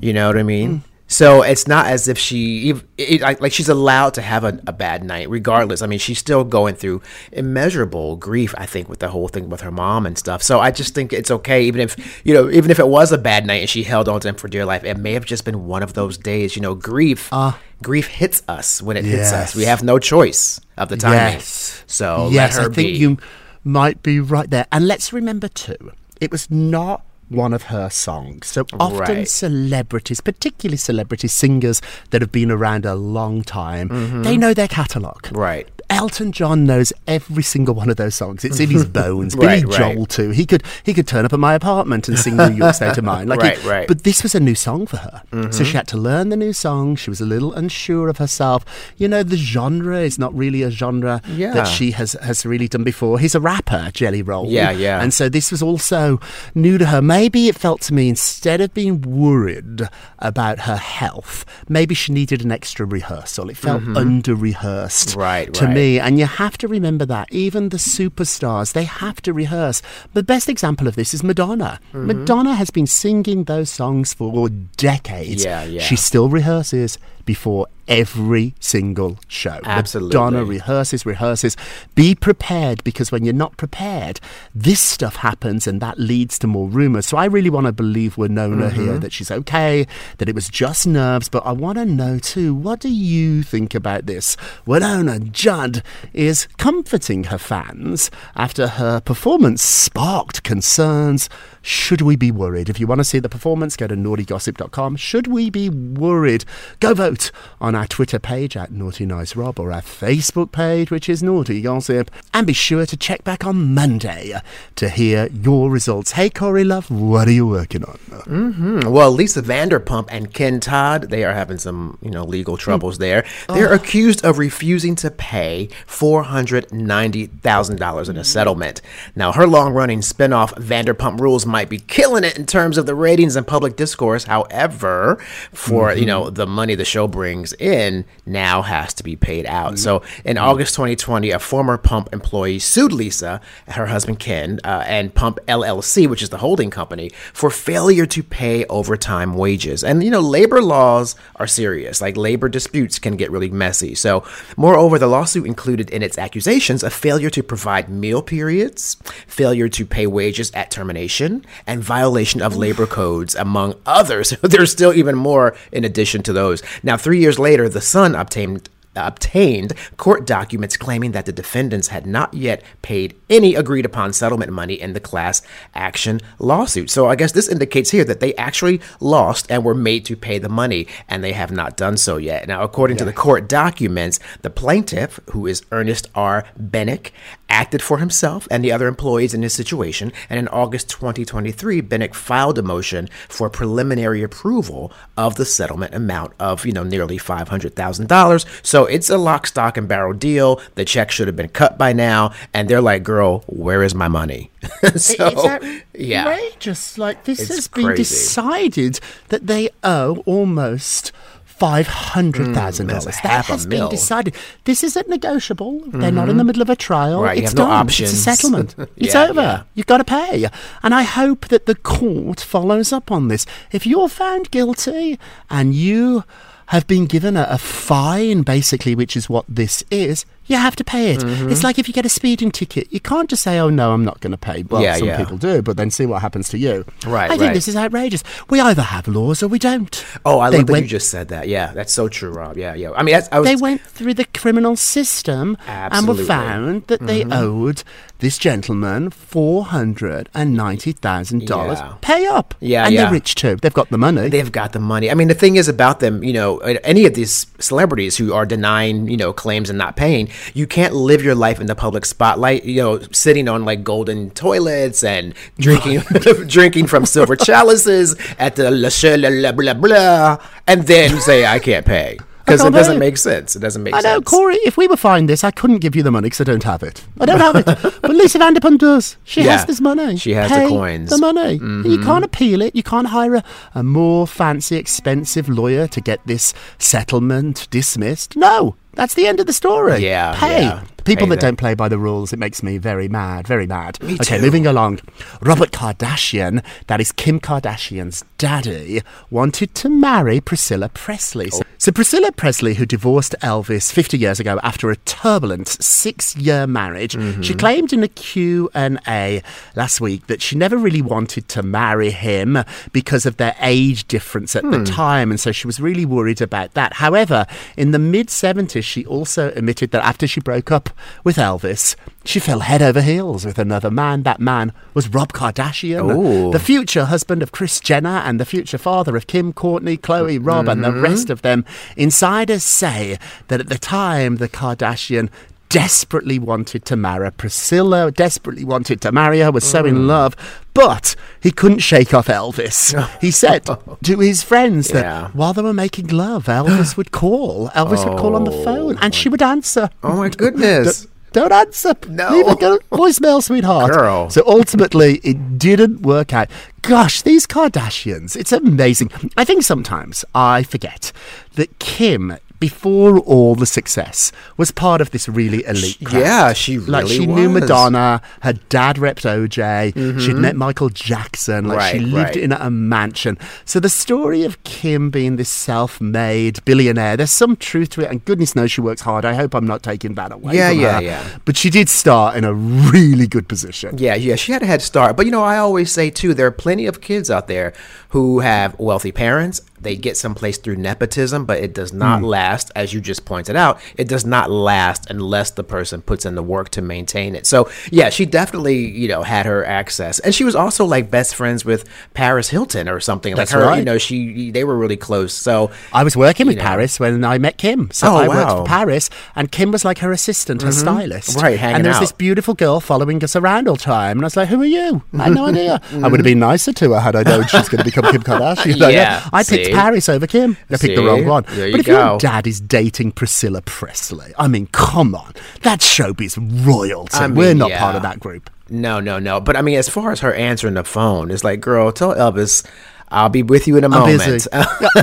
You 0.02 0.14
know 0.14 0.28
what 0.28 0.38
I 0.38 0.44
mean? 0.44 0.70
Mm. 0.70 0.82
So 1.12 1.42
it's 1.42 1.68
not 1.68 1.88
as 1.88 2.08
if 2.08 2.20
she, 2.20 2.72
it, 2.98 3.42
like, 3.42 3.52
she's 3.52 3.68
allowed 3.68 4.14
to 4.14 4.22
have 4.22 4.44
a, 4.44 4.60
a 4.68 4.72
bad 4.72 5.04
night, 5.04 5.28
regardless. 5.28 5.82
I 5.82 5.88
mean, 5.88 5.98
she's 5.98 6.20
still 6.20 6.44
going 6.44 6.76
through 6.76 7.02
immeasurable 7.32 8.16
grief. 8.16 8.54
I 8.56 8.68
think 8.68 8.88
with 8.88 9.00
the 9.00 9.10
whole 9.10 9.28
thing 9.28 9.50
with 9.50 9.62
her 9.62 9.72
mom 9.72 10.06
and 10.06 10.18
stuff. 10.20 10.44
So 10.44 10.60
I 10.60 10.70
just 10.70 10.94
think 10.94 11.12
it's 11.12 11.32
okay, 11.32 11.64
even 11.64 11.82
if 11.82 12.22
you 12.24 12.36
know, 12.36 12.48
even 12.52 12.70
if 12.70 12.78
it 12.78 12.88
was 12.88 13.12
a 13.12 13.18
bad 13.18 13.48
night 13.48 13.62
and 13.62 13.70
she 13.70 13.82
held 13.82 14.08
on 14.08 14.20
to 14.22 14.30
him 14.30 14.36
for 14.36 14.48
dear 14.48 14.66
life, 14.66 14.84
it 14.84 14.98
may 14.98 15.14
have 15.14 15.26
just 15.26 15.46
been 15.46 15.66
one 15.66 15.82
of 15.82 15.94
those 15.94 16.16
days. 16.16 16.56
You 16.56 16.62
know, 16.62 16.76
grief, 16.76 17.28
uh. 17.34 17.54
grief 17.82 18.08
hits 18.08 18.44
us 18.48 18.80
when 18.80 18.96
it 18.96 19.04
hits 19.04 19.34
us. 19.34 19.56
We 19.56 19.64
have 19.64 19.82
no 19.82 19.98
choice 19.98 20.62
of 20.78 20.90
the 20.90 20.98
timing. 20.98 21.34
Yes. 21.34 21.84
So 21.88 22.30
yes, 22.32 22.56
let 22.56 22.66
her 22.66 22.72
I 22.72 22.74
think 22.74 22.88
be. 22.90 22.98
you 22.98 23.18
might 23.64 24.04
be 24.04 24.20
right 24.20 24.50
there. 24.50 24.68
And 24.72 24.88
let's 24.88 25.12
remember 25.12 25.48
too, 25.48 25.92
it 26.22 26.32
was 26.32 26.52
not 26.52 27.04
one 27.30 27.54
of 27.54 27.64
her 27.64 27.90
songs. 27.90 28.48
So 28.48 28.66
often 28.80 29.00
Right. 29.00 29.28
celebrities, 29.28 30.20
particularly 30.22 30.78
celebrity 30.78 31.28
singers 31.28 31.82
that 32.10 32.22
have 32.22 32.32
been 32.32 32.52
around 32.52 32.86
a 32.86 32.96
long 32.96 33.44
time, 33.44 34.24
they 34.24 34.36
know 34.38 34.54
their 34.54 34.68
catalogue. 34.68 35.24
Mm-hmm. 35.24 35.38
Right. 35.38 35.70
Elton 36.00 36.32
John 36.32 36.66
knows 36.66 36.92
every 37.08 37.44
single 37.44 37.76
one 37.76 37.90
of 37.90 37.98
those 37.98 38.16
songs. 38.16 38.44
It's 38.46 38.60
in 38.60 38.70
his 38.70 38.86
bones. 39.02 39.36
Right, 39.36 39.62
Billy 39.62 39.78
right. 39.78 39.96
Joel 39.96 40.06
too. 40.06 40.30
He 40.32 40.46
could 40.46 40.64
he 40.84 40.94
could 40.94 41.08
turn 41.08 41.26
up 41.26 41.34
at 41.34 41.40
my 41.40 41.54
apartment 41.54 42.08
and 42.08 42.18
sing 42.18 42.38
New 42.38 42.54
York 42.54 42.76
State 42.76 42.98
of 42.98 43.04
Mind. 43.04 43.30
Like 43.30 43.40
Right, 43.40 43.58
he- 43.58 43.70
right. 43.70 43.88
But 43.88 44.04
this 44.04 44.24
was 44.24 44.34
a 44.36 44.40
new 44.40 44.56
song 44.56 44.86
for 44.88 44.98
her, 44.98 45.24
so 45.52 45.64
she 45.64 45.76
had 45.78 45.88
to 45.90 45.98
learn 45.98 46.30
the 46.30 46.38
new 46.38 46.54
song. 46.54 46.96
She 46.96 47.10
was 47.10 47.22
a 47.22 47.26
little 47.26 47.54
unsure 47.54 48.08
of 48.10 48.18
herself. 48.18 48.66
You 48.98 49.08
know, 49.08 49.24
the 49.24 49.38
genre 49.38 50.00
is 50.00 50.18
not 50.18 50.34
really 50.36 50.64
a 50.64 50.72
genre 50.72 51.22
Yeah. 51.28 51.54
that 51.54 51.66
she 51.66 51.92
has 51.92 52.14
has 52.14 52.46
really 52.46 52.68
done 52.68 52.84
before. 52.84 53.20
He's 53.20 53.36
a 53.36 53.40
rapper, 53.40 53.92
Jelly 53.94 54.22
Roll. 54.22 54.48
Yeah, 54.50 54.72
yeah. 54.72 55.02
And 55.02 55.14
so 55.14 55.30
this 55.30 55.52
was 55.52 55.62
also 55.62 56.20
new 56.56 56.78
to 56.78 56.86
her. 56.88 57.02
Maybe 57.02 57.48
it 57.50 57.56
felt 57.58 57.82
to 57.82 57.94
me 57.94 58.10
instead 58.10 58.62
of 58.62 58.74
being 58.74 59.02
worried 59.02 59.82
about 60.20 60.60
her 60.62 60.78
health, 60.78 61.46
maybe 61.68 61.94
she 61.96 62.12
needed 62.14 62.44
an 62.44 62.52
extra 62.52 62.86
rehearsal. 62.86 63.50
It 63.50 63.58
felt 63.58 63.84
under 63.96 64.36
rehearsed 64.36 65.10
Mm-hmm. 65.10 65.20
Right, 65.20 65.54
to 65.56 65.66
right. 65.66 65.74
me. 65.74 65.89
And 65.98 66.20
you 66.20 66.26
have 66.26 66.58
to 66.60 66.68
remember 66.68 67.06
that. 67.06 67.32
Even 67.32 67.70
the 67.70 67.78
superstars, 67.78 68.74
they 68.74 68.84
have 68.84 69.22
to 69.22 69.34
rehearse. 69.34 69.82
The 70.14 70.24
best 70.24 70.50
example 70.50 70.88
of 70.88 70.96
this 70.96 71.14
is 71.14 71.24
Madonna. 71.24 71.80
Mm-hmm. 71.94 72.08
Madonna 72.08 72.54
has 72.56 72.70
been 72.70 72.88
singing 72.88 73.46
those 73.46 73.70
songs 73.70 74.14
for 74.14 74.50
decades. 74.50 75.46
Yeah, 75.46 75.64
yeah. 75.64 75.82
She 75.82 75.96
still 75.96 76.30
rehearses 76.30 76.98
before 77.30 77.68
every 77.88 78.56
single 78.60 79.20
show. 79.28 79.60
Absolutely. 79.64 80.18
Madonna 80.18 80.44
rehearses, 80.44 81.06
rehearses. 81.06 81.56
Be 81.94 82.16
prepared 82.16 82.84
because 82.84 83.12
when 83.12 83.24
you're 83.24 83.36
not 83.36 83.56
prepared, 83.56 84.20
this 84.56 84.80
stuff 84.80 85.18
happens 85.18 85.68
and 85.68 85.80
that 85.80 86.00
leads 86.00 86.40
to 86.40 86.48
more 86.48 86.68
rumors. 86.68 87.06
So 87.06 87.18
I 87.18 87.26
really 87.26 87.52
want 87.52 87.68
to 87.68 87.72
believe 87.72 88.16
Wynonna 88.16 88.72
here 88.72 88.80
Mm-hmm. 88.90 89.00
that 89.02 89.14
she's 89.14 89.30
okay, 89.30 89.86
that 90.18 90.28
it 90.28 90.34
was 90.34 90.50
just 90.50 90.88
nerves. 90.88 91.30
But 91.30 91.46
I 91.46 91.52
want 91.52 91.78
to 91.78 91.86
know 91.86 92.18
too, 92.18 92.56
what 92.56 92.80
do 92.80 92.90
you 92.90 93.44
think 93.44 93.76
about 93.76 94.08
this? 94.08 94.36
Wynonna 94.66 95.32
Judd 95.32 95.84
is 96.14 96.48
comforting 96.58 97.26
her 97.26 97.38
fans 97.38 98.10
after 98.36 98.68
her 98.68 99.02
performance 99.02 99.62
sparked 99.62 100.42
concerns. 100.42 101.30
Should 101.70 102.02
we 102.02 102.16
be 102.16 102.32
worried? 102.32 102.68
If 102.68 102.80
you 102.80 102.88
want 102.88 102.98
to 102.98 103.04
see 103.04 103.20
the 103.20 103.30
performance, 103.30 103.78
go 103.78 103.86
to 103.86 103.96
naughtygossip.com. 103.96 104.96
Should 104.96 105.28
we 105.28 105.52
be 105.52 105.70
worried? 105.70 106.44
Go 106.80 106.96
vote 106.96 107.30
on 107.62 107.76
our 107.76 107.86
Twitter 107.86 108.18
page 108.18 108.58
at 108.58 108.72
Naughty 108.72 109.06
Nice 109.06 109.36
Rob 109.36 109.60
or 109.60 109.72
our 109.72 109.84
Facebook 109.84 110.52
page, 110.52 110.90
which 110.90 111.08
is 111.08 111.22
Naughty 111.22 111.62
Gossip. 111.62 112.10
And 112.34 112.48
be 112.48 112.54
sure 112.54 112.88
to 112.88 112.98
check 112.98 113.24
back 113.24 113.46
on 113.46 113.76
Monday 113.76 114.34
to 114.78 114.90
hear 114.90 115.28
your 115.28 115.70
results. 115.70 116.14
Hey, 116.14 116.32
Corey 116.32 116.64
Love, 116.64 116.90
what 116.90 117.28
are 117.28 117.34
you 117.34 117.46
working 117.46 117.84
on? 117.84 118.00
Mm-hmm. 118.10 118.90
Well, 118.90 119.12
Lisa 119.12 119.44
Vanderpump 119.44 120.08
and 120.10 120.34
Ken 120.34 120.60
Todd, 120.60 121.12
they 121.12 121.24
are 121.24 121.36
having 121.36 121.60
some, 121.60 122.00
you 122.02 122.10
know, 122.10 122.24
legal 122.24 122.56
hmm. 122.56 122.62
troubles 122.62 122.98
there. 122.98 123.24
They're 123.48 123.72
oh. 123.72 123.76
accused 123.76 124.26
of 124.26 124.40
refusing 124.40 124.96
to 124.96 125.12
pay 125.12 125.70
$490,000 125.88 128.10
in 128.10 128.18
a 128.18 128.24
settlement. 128.24 128.82
Now, 129.16 129.34
her 129.34 129.46
long-running 129.46 130.02
spin-off 130.02 130.56
Vanderpump 130.56 131.20
Rules 131.20 131.46
might 131.46 131.59
be 131.68 131.80
killing 131.80 132.24
it 132.24 132.38
in 132.38 132.46
terms 132.46 132.78
of 132.78 132.86
the 132.86 132.96
ratings 132.96 133.36
and 133.36 133.46
public 133.46 133.76
discourse. 133.76 134.26
However, 134.26 135.18
for, 135.52 135.92
you 135.92 136.02
mm-hmm. 136.02 136.06
know, 136.06 136.30
the 136.30 136.48
money 136.48 136.76
the 136.76 136.86
show 136.86 137.08
brings 137.08 137.54
in 137.54 138.06
now 138.26 138.62
has 138.62 138.94
to 138.94 139.04
be 139.04 139.16
paid 139.16 139.46
out. 139.48 139.74
Mm-hmm. 139.74 139.78
So, 139.78 140.04
in 140.24 140.38
mm-hmm. 140.38 140.46
August 140.46 140.76
2020, 140.76 141.32
a 141.32 141.40
former 141.40 141.78
Pump 141.78 142.10
employee 142.14 142.60
sued 142.60 142.92
Lisa, 142.92 143.42
her 143.68 143.88
husband 143.88 144.20
Ken, 144.20 144.60
uh, 144.64 144.84
and 144.86 145.14
Pump 145.14 145.40
LLC, 145.48 146.08
which 146.08 146.22
is 146.22 146.30
the 146.30 146.38
holding 146.38 146.70
company, 146.70 147.10
for 147.34 147.50
failure 147.50 148.06
to 148.06 148.24
pay 148.24 148.66
overtime 148.66 149.34
wages. 149.34 149.84
And 149.84 150.04
you 150.04 150.12
know, 150.12 150.22
labor 150.22 150.62
laws 150.62 151.16
are 151.38 151.48
serious. 151.48 152.02
Like 152.02 152.16
labor 152.16 152.48
disputes 152.48 153.00
can 153.00 153.16
get 153.18 153.32
really 153.32 153.50
messy. 153.50 153.96
So, 153.96 154.24
moreover, 154.56 155.00
the 155.00 155.08
lawsuit 155.08 155.46
included 155.46 155.90
in 155.90 156.04
its 156.04 156.18
accusations 156.18 156.84
a 156.84 156.90
failure 156.90 157.30
to 157.32 157.44
provide 157.44 157.90
meal 157.90 158.22
periods, 158.22 158.98
failure 159.28 159.70
to 159.70 159.86
pay 159.86 160.08
wages 160.08 160.52
at 160.54 160.72
termination, 160.72 161.39
and 161.68 161.84
violation 161.84 162.42
of 162.42 162.56
labor 162.56 162.86
codes, 162.86 163.36
among 163.36 163.76
others. 163.86 164.30
There's 164.42 164.72
still 164.72 164.94
even 164.94 165.16
more 165.16 165.56
in 165.72 165.84
addition 165.84 166.24
to 166.24 166.34
those. 166.34 166.64
Now, 166.84 166.98
three 166.98 167.20
years 167.20 167.40
later, 167.40 167.70
the 167.70 167.82
Sun 167.82 168.16
obtained 168.16 168.70
obtained 169.08 169.74
court 169.98 170.26
documents 170.26 170.78
claiming 170.78 171.12
that 171.12 171.26
the 171.26 171.32
defendants 171.32 171.90
had 171.90 172.06
not 172.06 172.34
yet 172.34 172.64
paid 172.82 173.16
any 173.30 173.56
agreed 173.56 173.86
upon 173.86 174.14
settlement 174.14 174.52
money 174.52 174.74
in 174.74 174.94
the 174.94 175.00
class 175.00 175.42
action 175.74 176.20
lawsuit. 176.40 176.90
So 176.90 177.08
I 177.08 177.16
guess 177.16 177.32
this 177.32 177.50
indicates 177.50 177.92
here 177.92 178.06
that 178.06 178.20
they 178.20 178.36
actually 178.36 178.82
lost 179.00 179.50
and 179.50 179.64
were 179.64 179.76
made 179.76 180.06
to 180.06 180.16
pay 180.16 180.38
the 180.38 180.50
money 180.50 180.88
and 181.08 181.24
they 181.24 181.34
have 181.34 181.52
not 181.52 181.78
done 181.78 181.98
so 181.98 182.18
yet. 182.18 182.48
Now, 182.48 182.64
according 182.64 182.98
to 182.98 183.06
the 183.06 183.14
court 183.14 183.48
documents, 183.48 184.20
the 184.42 184.50
plaintiff, 184.50 185.20
who 185.32 185.48
is 185.48 185.64
Ernest 185.72 186.08
R. 186.16 186.46
Bennick, 186.60 187.12
acted 187.50 187.82
for 187.82 187.98
himself 187.98 188.48
and 188.52 188.64
the 188.64 188.72
other 188.72 188.88
employees 188.88 189.34
in 189.34 189.42
this 189.42 189.54
situation. 189.54 190.12
And 190.30 190.40
in 190.40 190.48
August 190.50 190.90
2023, 190.90 191.82
Bennick 191.82 192.14
filed 192.14 192.58
a 192.58 192.64
motion 192.64 193.10
for 193.28 193.50
preliminary 193.50 194.22
approval 194.22 194.94
of 195.18 195.36
the 195.36 195.46
settlement 195.46 195.94
amount 195.94 196.34
of, 196.40 196.66
you 196.66 196.72
know, 196.72 196.84
nearly 196.84 197.18
$500,000. 197.18 198.66
So 198.66 198.86
it's 198.90 199.10
a 199.10 199.18
lock, 199.18 199.48
stock, 199.48 199.78
and 199.78 199.88
barrel 199.88 200.14
deal. 200.14 200.62
The 200.76 200.86
check 200.86 201.12
should 201.12 201.28
have 201.28 201.36
been 201.36 201.50
cut 201.50 201.78
by 201.78 201.94
now. 201.94 202.34
And 202.54 202.68
they're 202.70 202.82
like, 202.82 203.04
girl, 203.04 203.44
where 203.48 203.84
is 203.84 203.94
my 203.96 204.08
money? 204.08 204.52
so, 204.96 205.30
it's 205.62 205.84
yeah. 205.94 206.28
outrageous. 206.28 206.98
Like 206.98 207.24
this 207.26 207.40
It's 207.42 207.50
has 207.56 207.68
been 207.68 207.86
crazy. 207.86 208.04
decided 208.04 209.00
that 209.30 209.48
they 209.48 209.70
owe 209.84 210.18
almost 210.26 211.12
five 211.46 211.88
hundred 211.88 212.54
thousand 212.56 212.88
mm, 212.88 212.92
dollars. 212.92 213.18
That 213.22 213.46
has 213.46 213.68
mil. 213.68 213.88
been 213.88 213.90
decided. 213.90 214.34
This 214.64 214.82
isn't 214.84 215.10
negotiable. 215.10 215.82
They're 215.88 216.10
not 216.12 216.30
in 216.30 216.38
the 216.38 216.46
middle 216.46 216.62
of 216.62 216.70
a 216.70 216.76
trial. 216.76 217.16
Mm-hmm. 217.18 217.24
Right, 217.26 217.44
It's 217.44 217.54
no 217.54 217.64
done. 217.64 217.72
options. 217.72 218.12
It's 218.12 218.20
a 218.20 218.24
settlement. 218.36 218.76
It's 218.96 219.14
Yeah, 219.14 219.28
over. 219.28 219.42
yeah. 219.42 219.64
You've 219.74 219.86
got 219.86 219.98
to 219.98 220.06
pay. 220.06 220.48
And 220.84 220.96
I 220.96 221.04
hope 221.04 221.50
that 221.50 221.66
the 221.66 221.76
court 221.76 222.40
follows 222.40 222.94
up 222.94 223.12
on 223.12 223.28
this. 223.28 223.46
If 223.74 223.86
you're 223.86 224.08
found 224.08 224.52
guilty 224.52 225.20
and 225.50 225.76
you 225.76 226.24
have 226.70 226.86
been 226.86 227.08
given 227.08 227.36
a, 227.36 227.48
a 227.50 227.58
fine, 227.58 228.44
basically, 228.44 228.94
which 228.94 229.18
is 229.18 229.28
what 229.28 229.46
this 229.50 229.84
is, 229.90 230.26
you 230.50 230.58
have 230.58 230.76
to 230.78 230.84
pay 230.84 231.12
it. 231.14 231.20
Mm-hmm. 231.22 231.50
It's 231.50 231.64
like 231.64 231.80
if 231.80 231.88
you 231.88 231.94
get 231.94 232.06
a 232.06 232.10
speeding 232.10 232.52
ticket, 232.52 232.92
you 232.92 233.00
can't 233.00 233.30
just 233.30 233.44
say, 233.44 233.60
"Oh 233.60 233.70
no, 233.70 233.92
I'm 233.94 234.04
not 234.04 234.20
going 234.20 234.32
to 234.32 234.38
pay." 234.38 234.64
Well, 234.64 234.82
Yeah, 234.82 234.96
some 234.98 235.08
yeah. 235.08 235.18
people 235.18 235.38
do, 235.38 235.62
but 235.62 235.78
then 235.78 235.92
see 235.92 236.06
what 236.06 236.22
happens 236.22 236.50
to 236.50 236.58
you. 236.58 236.86
Right, 237.06 237.26
I 237.32 237.38
think 237.38 237.42
right. 237.50 237.54
this 237.54 237.68
is 237.68 237.76
outrageous. 237.76 238.24
We 238.50 238.60
either 238.60 238.82
have 238.82 239.08
laws 239.08 239.42
or 239.44 239.48
we 239.48 239.60
don't. 239.60 240.06
Oh, 240.26 240.40
I 240.40 240.50
They 240.50 240.58
love 240.58 240.68
that 240.68 240.74
went- 240.74 240.84
you 240.86 240.90
just 240.90 241.10
said 241.10 241.28
that. 241.30 241.48
Yeah, 241.48 241.72
that's 241.74 241.94
so 241.94 242.10
true, 242.10 242.32
Rob. 242.32 242.58
Yeah, 242.58 242.74
yeah. 242.74 242.92
I 242.92 243.04
mean, 243.04 243.14
that's, 243.14 243.30
I 243.32 243.40
was, 243.40 243.48
They 243.48 243.56
went 243.56 243.82
through 243.82 244.16
the 244.16 244.26
criminal 244.26 244.76
system 244.76 245.58
Absolutely. 245.68 245.98
and 245.98 246.08
were 246.20 246.26
found 246.26 246.88
that 246.88 247.02
they 247.06 247.20
Mm-hmm. 247.22 247.34
owed 247.34 247.84
this 248.20 248.38
gentleman 248.38 249.10
four 249.10 249.66
hundred 249.66 250.30
and 250.34 250.54
ninety 250.54 250.92
thousand 250.92 251.46
dollars. 251.48 251.80
Pay 252.02 252.26
up. 252.28 252.54
Yeah, 252.60 252.86
and 252.86 252.94
yeah. 252.94 253.04
they're 253.04 253.12
rich 253.14 253.36
too. 253.36 253.56
They've 253.56 253.74
got 253.74 253.90
the 253.90 253.98
money. 253.98 254.30
They've 254.30 254.52
got 254.52 254.74
the 254.74 254.80
money. 254.80 255.10
I 255.12 255.14
mean, 255.14 255.28
the 255.28 255.34
thing 255.34 255.56
is 255.56 255.68
about 255.70 256.00
them, 256.02 256.24
you 256.24 256.34
know, 256.34 256.58
any 256.60 257.06
of 257.06 257.14
these 257.14 257.48
celebrities 257.60 258.18
who 258.18 258.34
are 258.34 258.46
denying, 258.46 259.08
you 259.08 259.16
know, 259.18 259.32
claims 259.32 259.70
and 259.70 259.78
not 259.78 259.96
paying, 259.96 260.28
you 260.54 260.68
can't 260.68 260.94
live 260.94 261.24
your 261.24 261.36
life 261.36 261.60
in 261.60 261.68
the 261.68 261.76
public 261.76 262.06
spotlight, 262.06 262.66
you 262.66 262.82
know, 262.82 263.00
sitting 263.12 263.48
on 263.48 263.66
like 263.66 263.84
golden 263.84 264.30
toilets 264.32 265.04
and 265.04 265.34
drinking 265.58 266.00
drinking 266.48 266.88
from 266.88 267.06
silver 267.06 267.36
chalices 267.50 268.16
at 268.38 268.56
the 268.56 268.70
la, 268.72 268.90
la, 269.18 269.30
la 269.30 269.52
blah 269.52 269.74
blah 269.74 270.38
and 270.68 270.88
then 270.88 271.20
say 271.20 271.46
I 271.46 271.60
can't 271.60 271.86
pay. 271.86 272.18
because 272.46 272.64
it 272.66 272.74
doesn't 272.74 272.98
make 273.00 273.16
sense. 273.18 273.56
It 273.56 273.60
doesn't 273.60 273.84
make 273.84 273.94
I 273.94 274.02
sense. 274.02 274.06
I 274.08 274.14
know, 274.16 274.22
Corey. 274.22 274.56
If 274.66 274.76
we 274.76 274.88
were 274.88 274.98
fine 274.98 275.28
this, 275.28 275.44
I 275.44 275.52
couldn't 275.52 275.80
give 275.80 275.96
you 275.96 276.02
the 276.02 276.10
money 276.12 276.26
because 276.28 276.42
I 276.42 276.46
don't 276.46 276.64
have 276.64 276.82
it. 276.82 277.06
I 277.20 277.26
don't 277.28 277.40
have 277.40 277.56
it. 277.58 277.66
but 278.02 278.10
Lisa 278.10 278.40
Vanderpump 278.40 278.80
does. 278.80 279.18
She 279.24 279.44
Yeah, 279.44 279.52
has 279.58 279.66
this 279.66 279.80
money. 279.80 280.18
she 280.18 280.34
has 280.34 280.50
the 280.50 280.68
coins. 280.68 281.12
Mm-hmm. 281.12 281.22
The 281.22 281.34
money. 281.34 281.58
And 281.58 281.86
You 281.86 282.00
can't 282.04 282.26
appeal 282.26 282.62
it. 282.64 282.76
You 282.76 282.82
can't 282.82 283.08
hire 283.08 283.36
a, 283.36 283.44
a 283.76 283.84
more 283.84 284.26
fancy, 284.26 284.78
expensive 284.78 285.48
lawyer 285.48 285.88
to 285.90 286.02
get 286.02 286.26
this 286.26 286.54
settlement 286.80 287.68
dismissed. 287.70 288.36
No. 288.36 288.76
That's 288.94 289.14
the 289.14 289.28
end 289.28 289.40
of 289.40 289.46
the 289.46 289.54
story. 289.54 290.04
Yeah, 290.06 290.36
Pay. 290.38 290.64
yeah. 290.64 290.84
People 291.10 291.28
that 291.28 291.40
don't 291.40 291.58
play 291.58 291.74
by 291.74 291.90
the 291.90 291.98
rules, 291.98 292.32
it 292.34 292.40
makes 292.40 292.62
me 292.64 292.78
very 292.78 293.08
mad, 293.08 293.48
very 293.48 293.68
mad. 293.68 294.02
Me 294.02 294.14
okay, 294.16 294.38
too. 294.38 294.42
moving 294.42 294.66
along. 294.68 295.00
Robert 295.42 295.72
Kardashian, 295.72 296.64
that 296.88 297.02
is 297.02 297.12
Kim 297.12 297.40
Kardashian's 297.40 298.24
daddy, 298.38 299.02
wanted 299.30 299.74
to 299.76 299.90
marry 299.90 300.40
Priscilla 300.40 300.90
Presley. 300.90 301.50
Oh. 301.54 301.62
So 301.78 301.92
Priscilla 301.92 302.32
Presley, 302.32 302.76
who 302.76 302.86
divorced 302.86 303.36
Elvis 303.42 303.92
50 303.92 304.18
years 304.18 304.40
ago 304.40 304.60
after 304.64 304.92
a 304.92 304.96
turbulent 304.98 305.68
six-year 305.68 306.68
marriage, 306.68 307.16
Mm-hmm. 307.16 307.42
she 307.42 307.54
claimed 307.54 307.92
in 307.92 308.04
a 308.04 308.08
Q&A 308.08 309.42
last 309.76 310.02
week 310.02 310.28
that 310.28 310.42
she 310.42 310.56
never 310.56 310.78
really 310.78 311.02
wanted 311.02 311.48
to 311.50 311.64
marry 311.64 312.12
him 312.12 312.58
because 312.92 313.26
of 313.26 313.38
their 313.38 313.56
age 313.62 314.08
difference 314.08 314.56
at 314.56 314.64
Hmm. 314.64 314.72
the 314.72 314.84
time, 314.86 315.32
and 315.32 315.40
so 315.40 315.52
she 315.52 315.66
was 315.68 315.80
really 315.80 316.06
worried 316.06 316.42
about 316.42 316.74
that. 316.74 316.94
However, 316.94 317.46
in 317.78 317.92
the 317.92 318.00
mid-70s, 318.00 318.84
she 318.84 319.06
also 319.06 319.52
admitted 319.56 319.92
that 319.92 320.04
after 320.04 320.28
she 320.28 320.40
broke 320.42 320.72
up 320.72 320.90
with 321.24 321.38
Elvis, 321.38 321.96
she 322.26 322.40
fell 322.40 322.60
head 322.62 322.82
over 322.82 323.02
heels 323.02 323.46
with 323.46 323.58
another 323.60 323.90
man. 323.92 324.24
That 324.24 324.40
man 324.40 324.74
was 324.94 325.08
Rob 325.08 325.34
Kardashian, 325.34 326.16
Ooh. 326.16 326.52
the 326.52 326.60
future 326.60 327.06
husband 327.06 327.42
of 327.42 327.52
Kris 327.52 327.80
Jenner 327.80 328.22
and 328.26 328.40
the 328.40 328.46
future 328.46 328.78
father 328.78 329.16
of 329.16 329.28
Kim, 329.28 329.54
Kourtney, 329.54 330.00
Khloé, 330.00 330.40
Rob, 330.42 330.68
and 330.68 330.82
Mm-hmm. 330.82 330.96
the 330.96 331.02
rest 331.02 331.30
of 331.30 331.42
them. 331.42 331.66
Insiders 331.98 332.64
say 332.64 333.18
that 333.48 333.60
at 333.60 333.70
the 333.70 333.78
time, 333.78 334.38
the 334.38 334.50
Kardashian 334.50 335.30
desperately 335.70 336.40
wanted 336.40 336.84
to 336.86 336.96
marry 336.96 337.32
Priscilla, 337.32 338.12
desperately 338.12 338.64
wanted 338.66 339.02
to 339.02 339.12
marry 339.12 339.40
her, 339.40 339.52
was 339.52 339.64
so 339.64 339.84
Mm. 339.84 339.90
in 339.90 340.08
love, 340.08 340.36
but 340.74 341.16
he 341.40 341.52
couldn't 341.52 341.80
shake 341.80 342.14
off 342.14 342.28
Elvis. 342.28 342.94
He 343.22 343.32
said 343.32 343.66
to 344.04 344.18
his 344.20 344.42
friends 344.44 344.88
that 344.90 345.04
Yeah. 345.06 345.28
while 345.34 345.54
they 345.54 345.62
were 345.62 345.74
making 345.74 346.08
love, 346.08 346.46
Elvis 346.46 346.98
would 346.98 347.12
call. 347.12 347.70
Elvis 347.76 348.04
would 348.08 348.18
call 348.18 348.36
on 348.36 348.44
the 348.46 348.52
phone 348.52 348.98
and 349.02 349.14
she 349.14 349.30
would 349.30 349.42
answer. 349.42 349.90
Oh 350.04 350.16
my 350.16 350.30
goodness. 350.30 351.08
Don't 351.32 351.52
answer. 351.52 351.94
No. 352.08 352.30
Leave 352.32 352.58
go. 352.60 352.80
Voicemail, 352.92 353.44
sweetheart. 353.44 353.92
Girl. 353.92 354.32
So 354.32 354.42
ultimately, 354.48 355.18
it 355.24 355.60
didn't 355.60 356.02
work 356.02 356.34
out. 356.34 356.48
Gosh, 356.82 357.22
these 357.22 357.46
Kardashians, 357.46 358.36
it's 358.36 358.52
amazing. 358.52 359.12
I 359.38 359.46
think 359.46 359.62
sometimes 359.62 360.26
I 360.34 360.64
forget 360.64 361.12
that 361.54 361.78
Kim, 361.78 362.38
before 362.60 363.20
all 363.20 363.56
the 363.56 363.66
success, 363.66 364.32
was 364.58 364.72
part 364.72 365.02
of 365.02 365.12
this 365.12 365.30
really 365.30 365.66
elite 365.66 365.98
crowd. 366.04 366.22
yeah, 366.22 366.54
she 366.54 366.78
Like, 366.78 367.04
really 367.04 367.16
she 367.18 367.26
knew. 367.26 367.50
Madonna, 367.50 368.22
her 368.42 368.54
dad 368.54 368.98
repped 368.98 369.24
OJ, 369.24 369.94
mm-hmm. 369.94 370.20
she'd 370.20 370.36
met 370.36 370.56
Michael 370.56 370.90
Jackson, 370.90 371.66
like, 371.68 371.94
she 371.94 372.00
lived 372.00 372.36
right. 372.36 372.36
in 372.36 372.52
a 372.52 372.70
mansion. 372.70 373.38
So 373.66 373.80
the 373.80 373.90
story 373.90 374.44
of 374.44 374.62
Kim 374.64 375.10
being 375.10 375.38
this 375.38 375.50
self 375.50 376.02
made 376.02 376.64
billionaire, 376.66 377.18
there's 377.18 377.32
some 377.32 377.56
truth 377.56 377.90
to 377.92 378.02
it, 378.02 378.12
and 378.12 378.24
goodness 378.26 378.56
knows 378.56 378.72
she 378.72 378.82
works 378.82 379.02
hard. 379.02 379.26
I 379.26 379.34
hope 379.34 379.54
I'm 379.54 379.68
not 379.68 379.84
taking 379.84 380.16
that 380.16 380.32
away 380.32 380.56
Yeah, 380.56 380.70
yeah, 380.72 380.96
her. 380.96 381.02
yeah. 381.02 381.38
But 381.46 381.58
she 381.58 381.70
did 381.70 381.90
start 381.90 382.36
in 382.36 382.44
a 382.44 382.54
really 382.54 383.28
good 383.28 383.48
position. 383.48 383.98
Yeah, 383.98 384.16
yeah, 384.16 384.36
she 384.36 384.52
had 384.52 384.64
a 384.64 384.66
head 384.66 384.82
start. 384.82 385.16
But 385.16 385.26
you 385.26 385.32
know, 385.32 385.44
I 385.44 385.58
always 385.58 385.92
say 385.92 386.10
too, 386.10 386.34
there 386.34 386.48
are 386.48 386.52
plenty 386.52 386.86
of 386.86 387.02
kids 387.02 387.32
out 387.32 387.48
there 387.48 387.74
who 388.10 388.40
have 388.40 388.78
wealthy 388.80 389.12
parents. 389.12 389.62
They 389.82 389.96
get 389.96 390.18
someplace 390.18 390.58
through 390.58 390.76
nepotism, 390.78 391.46
but 391.46 391.60
it 391.60 391.74
does 391.74 391.94
not 391.94 392.22
last, 392.22 392.72
as 392.76 392.94
you 392.94 393.02
just 393.02 393.26
pointed 393.26 393.56
out. 393.56 393.80
It 393.98 394.08
does 394.08 394.26
not 394.26 394.52
last 394.52 395.10
unless 395.10 395.52
the 395.52 395.64
person 395.64 396.02
puts 396.02 396.26
in 396.26 396.36
the 396.36 396.44
work 396.44 396.70
to 396.72 396.82
maintain 396.82 397.36
it. 397.36 397.46
So 397.46 397.70
yeah, 397.92 398.10
she 398.10 398.26
definitely, 398.26 398.78
you 398.78 399.08
know, 399.08 399.24
had 399.24 399.46
her 399.46 399.66
access. 399.66 400.20
And 400.20 400.34
she 400.36 400.44
was 400.44 400.56
also 400.56 400.86
like 400.86 401.10
best 401.10 401.36
friends 401.36 401.64
with 401.66 401.86
Paris 402.14 402.50
Hilton 402.50 402.88
or 402.90 403.00
something. 403.00 403.36
That's 403.36 403.54
like 403.54 403.64
her, 403.64 403.78
you 403.78 403.86
know, 403.86 403.98
she 403.98 404.52
they 404.52 404.64
were 404.64 404.78
really 404.78 404.98
close. 404.98 405.34
So 405.34 405.72
I 405.94 406.04
was 406.04 406.16
working 406.18 406.48
with 406.48 406.58
know. 406.58 406.64
Paris 406.64 407.00
when 407.00 407.24
I 407.24 407.38
met 407.38 407.58
Kim. 407.58 407.90
So 407.92 408.08
Oh, 408.10 408.16
I 408.18 408.28
worked 408.28 408.38
wow. 408.40 408.50
Mm-hmm. 408.56 408.64
for 408.64 408.68
Paris, 408.68 409.10
and 409.36 409.52
Kim 409.52 409.72
was 409.72 409.86
like 409.86 410.00
her 410.00 410.12
assistant, 410.12 410.62
her 410.64 410.72
stylist. 410.72 411.40
Right, 411.42 411.60
hanging 411.60 411.76
And 411.78 411.86
there 411.86 411.92
was 411.92 412.00
this 412.00 412.12
beautiful 412.12 412.54
girl 412.56 412.80
following 412.80 413.24
us 413.24 413.36
around 413.36 413.68
all 413.68 413.76
the 413.76 413.82
time. 413.84 414.18
And 414.18 414.22
I 414.22 414.26
was 414.26 414.36
like, 414.36 414.50
Who 414.50 414.62
are 414.62 414.66
you? 414.66 415.04
I 415.14 415.24
had 415.26 415.34
no 415.36 415.46
idea. 415.54 415.80
Mm-hmm. 415.80 416.06
I 416.06 416.08
would 416.08 416.20
have 416.20 416.26
been 416.26 416.40
nicer 416.40 416.74
to 416.74 416.94
her 416.94 417.00
had 417.00 417.16
I 417.16 417.24
known 417.24 417.46
she's 417.48 417.70
going 417.70 417.80
to 417.80 417.84
become 417.84 418.12
Kim 418.12 418.24
Kardashian. 418.24 418.78
Yeah, 419.00 419.28
I 419.32 419.44
picked 419.44 419.69
see? 419.72 419.78
Paris 419.78 420.10
over 420.10 420.28
Kim. 420.28 420.58
I 420.70 420.78
picked 420.78 420.96
the 420.96 421.04
wrong 421.04 421.26
one. 421.26 421.46
There 421.50 421.68
you 421.68 421.74
but 421.74 421.80
if 421.82 421.86
go. 421.86 422.10
your 422.12 422.18
dad 422.18 422.48
is 422.48 422.60
dating 422.60 423.14
Priscilla 423.14 423.62
Presley, 423.62 424.34
I 424.38 424.48
mean, 424.48 424.68
come 424.68 425.16
on. 425.16 425.34
That's 425.62 425.88
showbiz 425.88 426.38
royalty. 426.66 427.18
I 427.18 427.28
We're 427.28 427.54
not 427.54 427.70
yeah. 427.70 427.80
part 427.80 427.96
of 427.96 428.02
that 428.04 428.20
group. 428.20 428.50
No, 428.70 429.00
no, 429.00 429.20
no. 429.20 429.42
But 429.42 429.56
I 429.56 429.62
mean, 429.62 429.78
as 429.78 429.90
far 429.90 430.12
as 430.12 430.20
her 430.20 430.34
answering 430.34 430.76
the 430.76 430.84
phone, 430.84 431.32
it's 431.32 431.44
like, 431.44 431.60
girl, 431.60 431.92
tell 431.92 432.14
Elvis, 432.14 432.66
I'll 433.12 433.30
be 433.30 433.44
with 433.44 433.68
you 433.68 433.78
in 433.78 433.84
a 433.84 433.88
I'm 433.88 433.92
moment. 433.92 434.48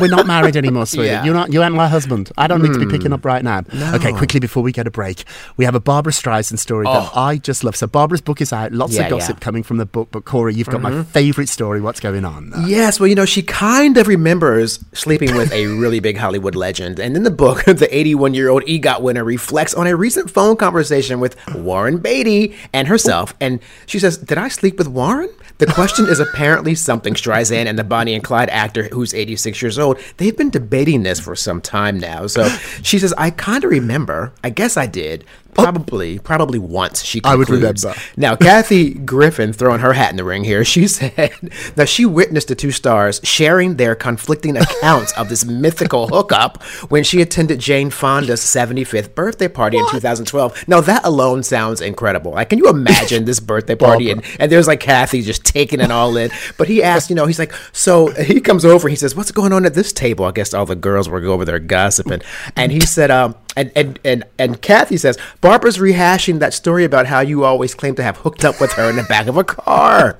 We're 0.01 0.09
not 0.09 0.27
married 0.27 0.57
anymore, 0.57 0.87
sweetie. 0.87 1.09
Yeah. 1.09 1.25
You're 1.25 1.35
not. 1.35 1.53
You 1.53 1.63
aren't 1.63 1.77
my 1.77 1.89
husband. 1.89 2.33
I 2.37 2.47
don't 2.47 2.63
need 2.63 2.73
to 2.73 2.79
be 2.79 2.85
hmm. 2.85 2.91
picking 2.91 3.13
up 3.13 3.25
right 3.25 3.43
now. 3.45 3.63
Okay, 3.95 4.13
quickly 4.13 4.41
before 4.41 4.63
we 4.63 4.73
get 4.73 4.87
a 4.87 4.91
break, 4.91 5.25
we 5.57 5.65
have 5.65 5.75
a 5.75 5.81
Barbra 5.81 6.13
Streisand 6.13 6.59
story 6.59 6.85
that 6.85 7.11
oh. 7.15 7.21
I 7.21 7.37
just 7.39 7.63
love. 7.63 7.77
So 7.77 7.87
Barbra's 7.87 8.21
book 8.21 8.41
is 8.41 8.53
out. 8.53 8.73
Lots 8.73 8.97
Oh. 8.97 9.01
Yeah, 9.01 9.07
of 9.07 9.11
gossip 9.11 9.37
yeah. 9.37 9.45
coming 9.45 9.63
from 9.63 9.77
the 9.77 9.87
book. 9.87 10.09
But 10.11 10.25
Corey, 10.25 10.55
you've 10.55 10.69
got 10.69 10.81
my 10.81 10.91
mm-hmm. 10.91 11.03
favourite 11.03 11.49
story. 11.49 11.81
What's 11.81 12.01
going 12.01 12.25
on? 12.25 12.51
There? 12.51 12.67
Yes, 12.67 12.99
well, 12.99 13.09
you 13.09 13.15
know, 13.15 13.25
she 13.25 13.43
kind 13.43 13.97
of 13.97 14.07
remembers 14.09 14.83
sleeping 14.93 15.35
with 15.37 15.53
a 15.53 15.67
really 15.67 16.01
big 16.01 16.17
Hollywood 16.17 16.55
legend. 16.55 16.99
And 16.99 17.17
in 17.17 17.23
the 17.23 17.31
book, 17.31 17.65
the 17.65 17.89
81 17.91 18.35
year 18.35 18.49
old 18.49 18.63
EGOT 18.65 19.03
winner 19.03 19.25
reflects 19.25 19.75
on 19.75 19.87
a 19.87 19.97
recent 19.97 20.31
phone 20.31 20.57
conversation 20.57 21.21
with 21.21 21.37
Warren 21.55 21.99
Beatty 21.99 22.57
and 22.73 22.89
herself. 22.89 23.35
And 23.41 23.61
she 23.87 23.99
says, 23.99 24.19
Did 24.19 24.39
I 24.39 24.49
sleep 24.49 24.79
with 24.79 24.89
Warren? 24.89 25.29
The 25.59 25.67
question 25.67 26.07
is 26.07 26.21
apparently 26.21 26.75
something 26.75 27.15
Streisand 27.15 27.67
and 27.67 27.79
the 27.79 27.85
Bonnie 27.97 28.13
and 28.13 28.23
Clyde 28.23 28.51
actor, 28.51 28.91
who's 28.93 29.15
86 29.15 29.63
years 29.63 29.79
old, 29.79 29.99
they've 30.19 30.37
been 30.37 30.51
debating 30.51 31.03
this 31.03 31.19
for 31.19 31.35
some 31.35 31.63
time 31.63 31.99
now. 31.99 32.27
So 32.27 32.47
she 32.83 32.99
says, 32.99 33.15
I 33.17 33.31
kind 33.31 33.65
of 33.65 33.71
remember. 33.71 34.35
I 34.45 34.51
guess 34.51 34.77
I 34.77 34.87
did. 34.87 35.25
Probably, 35.57 36.19
probably 36.19 36.59
once. 36.59 37.03
She 37.03 37.23
I 37.25 37.35
would 37.35 37.47
concludes. 37.47 37.83
remember. 37.85 38.01
Now, 38.17 38.37
Kathy 38.37 38.93
Griffin 38.93 39.55
throwing 39.55 39.81
her 39.81 39.95
hat 39.95 40.11
in 40.11 40.17
the 40.17 40.25
ring 40.25 40.45
here. 40.45 40.65
She 40.77 40.89
said 40.89 41.33
that 41.77 41.89
she 41.89 42.05
witnessed 42.05 42.49
the 42.49 42.55
two 42.55 42.71
stars 42.71 43.19
sharing 43.25 43.77
their 43.77 43.95
conflicting 43.95 44.59
accounts 44.59 45.13
of 45.13 45.31
this 45.31 45.45
mythical 45.47 46.09
hookup 46.09 46.63
when 46.91 47.03
she 47.03 47.23
attended 47.23 47.61
Jane 47.61 47.89
Fonda's 47.89 48.43
75th 48.43 49.15
birthday 49.15 49.49
party 49.49 49.79
in 49.79 49.89
2012. 49.89 50.69
Now, 50.69 50.83
that 50.83 51.07
alone 51.07 51.43
sounds 51.45 51.81
incredible. 51.81 52.33
Like, 52.33 52.51
can 52.51 52.59
you 52.59 52.69
imagine 52.69 53.25
this 53.25 53.41
birthday 53.41 53.75
party? 53.75 54.11
And, 54.11 54.23
and 54.39 54.53
there's 54.53 54.67
like 54.67 54.81
Kathy 54.81 55.23
just 55.23 55.47
taking 55.47 55.81
it 55.81 55.91
all 55.91 56.15
in. 56.19 56.31
But 56.59 56.69
he 56.69 56.83
asked, 56.83 57.09
you 57.09 57.17
know, 57.17 57.25
he's 57.27 57.39
like, 57.39 57.55
so 57.87 58.09
he 58.09 58.41
comes 58.41 58.65
over, 58.65 58.89
he 58.89 58.97
says, 58.97 59.15
What's 59.15 59.31
going 59.31 59.53
on 59.53 59.65
at 59.65 59.75
this 59.75 59.93
table? 59.93 60.25
I 60.25 60.33
guess 60.33 60.53
all 60.53 60.67
the 60.67 60.75
girls 60.75 61.09
were 61.09 61.25
over 61.25 61.45
there 61.45 61.61
gossiping. 61.61 62.21
And 62.57 62.73
he 62.73 62.81
said, 62.81 63.13
um, 63.13 63.37
and, 63.57 63.71
and, 63.77 64.01
and, 64.05 64.25
and 64.41 64.61
Kathy 64.61 64.97
says, 64.97 65.17
Barbra's 65.41 65.79
rehashing 65.79 66.41
that 66.41 66.53
story 66.53 66.83
about 66.83 67.07
how 67.07 67.21
you 67.21 67.45
always 67.45 67.77
claim 67.77 67.95
to 67.95 68.03
have 68.03 68.17
hooked 68.17 68.45
up 68.45 68.61
with 68.61 68.73
her 68.73 68.91
in 68.91 68.97
the 68.97 69.05
back 69.05 69.29
of 69.29 69.37
a 69.37 69.45
car. 69.45 70.19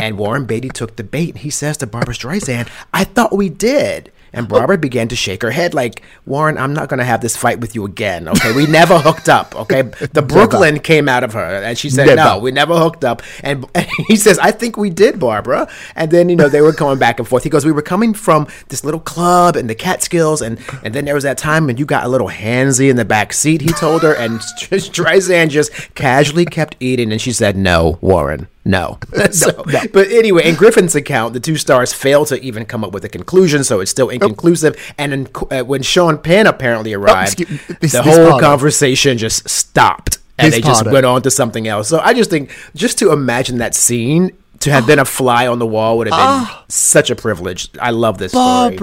and 0.00 0.18
Warren 0.18 0.46
Beatty 0.46 0.68
took 0.70 0.96
the 0.96 1.04
bait. 1.04 1.36
He 1.36 1.48
says 1.50 1.76
to 1.76 1.86
Barbra 1.86 2.12
Streisand, 2.12 2.68
I 2.92 3.04
thought 3.04 3.36
we 3.36 3.50
did. 3.50 4.10
And 4.32 4.48
Barbra 4.48 4.78
began 4.78 5.08
to 5.08 5.16
shake 5.16 5.42
her 5.42 5.50
head 5.50 5.74
like, 5.74 6.02
Warren, 6.24 6.56
I'm 6.56 6.72
not 6.72 6.88
going 6.88 6.98
to 6.98 7.04
have 7.04 7.20
this 7.20 7.36
fight 7.36 7.60
with 7.60 7.74
you 7.74 7.84
again. 7.84 8.28
Okay. 8.28 8.52
We 8.54 8.66
never 8.66 8.98
hooked 8.98 9.28
up. 9.28 9.54
Okay. 9.56 9.82
The 9.82 10.22
Brooklyn 10.22 10.78
came 10.80 11.08
out 11.08 11.24
of 11.24 11.32
her. 11.32 11.44
And 11.44 11.76
she 11.76 11.90
said, 11.90 12.14
no, 12.16 12.38
we 12.38 12.52
never 12.52 12.78
hooked 12.78 13.04
up. 13.04 13.22
And, 13.42 13.66
and 13.74 13.86
he 14.06 14.16
says, 14.16 14.38
I 14.38 14.52
think 14.52 14.76
we 14.76 14.90
did, 14.90 15.18
Barbra. 15.18 15.68
And 15.96 16.10
then, 16.10 16.28
you 16.28 16.36
know, 16.36 16.48
they 16.48 16.60
were 16.60 16.72
going 16.72 16.98
back 16.98 17.18
and 17.18 17.26
forth. 17.26 17.42
He 17.42 17.50
goes, 17.50 17.64
we 17.64 17.72
were 17.72 17.82
coming 17.82 18.14
from 18.14 18.46
this 18.68 18.84
little 18.84 19.00
club 19.00 19.56
in 19.56 19.66
the 19.66 19.74
Catskills. 19.74 20.42
And, 20.42 20.58
and 20.84 20.94
then 20.94 21.04
there 21.04 21.14
was 21.14 21.24
that 21.24 21.38
time 21.38 21.66
when 21.66 21.76
you 21.76 21.84
got 21.84 22.04
a 22.04 22.08
little 22.08 22.28
handsy 22.28 22.88
in 22.88 22.96
the 22.96 23.04
back 23.04 23.32
seat, 23.32 23.60
he 23.60 23.72
told 23.72 24.02
her. 24.02 24.14
And 24.14 24.40
Streisand 24.40 25.50
just 25.50 25.72
casually 25.94 26.44
kept 26.44 26.76
eating. 26.80 27.10
And 27.10 27.20
she 27.20 27.32
said, 27.32 27.56
no, 27.56 27.98
Warren. 28.00 28.46
No. 28.64 28.98
so, 29.30 29.64
But 29.92 30.08
anyway, 30.08 30.46
in 30.46 30.54
Griffin's 30.54 30.94
account, 30.94 31.32
the 31.32 31.40
two 31.40 31.56
stars 31.56 31.94
failed 31.94 32.28
to 32.28 32.40
even 32.42 32.66
come 32.66 32.84
up 32.84 32.92
with 32.92 33.04
a 33.06 33.08
conclusion, 33.08 33.64
so 33.64 33.80
it's 33.80 33.90
still 33.90 34.10
inconclusive. 34.10 34.76
And 34.98 35.12
in, 35.14 35.28
uh, 35.50 35.62
when 35.64 35.82
Sean 35.82 36.18
Penn 36.18 36.46
apparently 36.46 36.92
arrived, 36.92 37.40
excuse- 37.40 37.60
this- 37.80 37.92
the 37.92 38.02
this 38.02 38.16
whole 38.16 38.34
of- 38.34 38.40
conversation 38.40 39.16
just 39.16 39.48
stopped, 39.48 40.18
and 40.38 40.48
This 40.52 40.56
they 40.56 40.60
just 40.60 40.84
went 40.92 41.06
on 41.06 41.22
to 41.22 41.30
something 41.30 41.66
else. 41.68 41.88
So 41.88 42.00
I 42.00 42.12
just 42.12 42.28
think, 42.28 42.50
just 42.76 42.98
to 42.98 43.12
imagine 43.12 43.58
that 43.58 43.74
scene, 43.74 44.30
to 44.60 44.70
have 44.70 44.86
been 44.86 44.98
a 44.98 45.06
fly 45.06 45.46
on 45.46 45.58
the 45.58 45.66
wall 45.66 45.96
would 45.96 46.08
have 46.12 46.18
been 46.46 46.54
such 46.68 47.08
a 47.08 47.16
privilege. 47.16 47.70
I 47.80 47.90
love 47.92 48.18
this 48.18 48.32
story. 48.66 48.76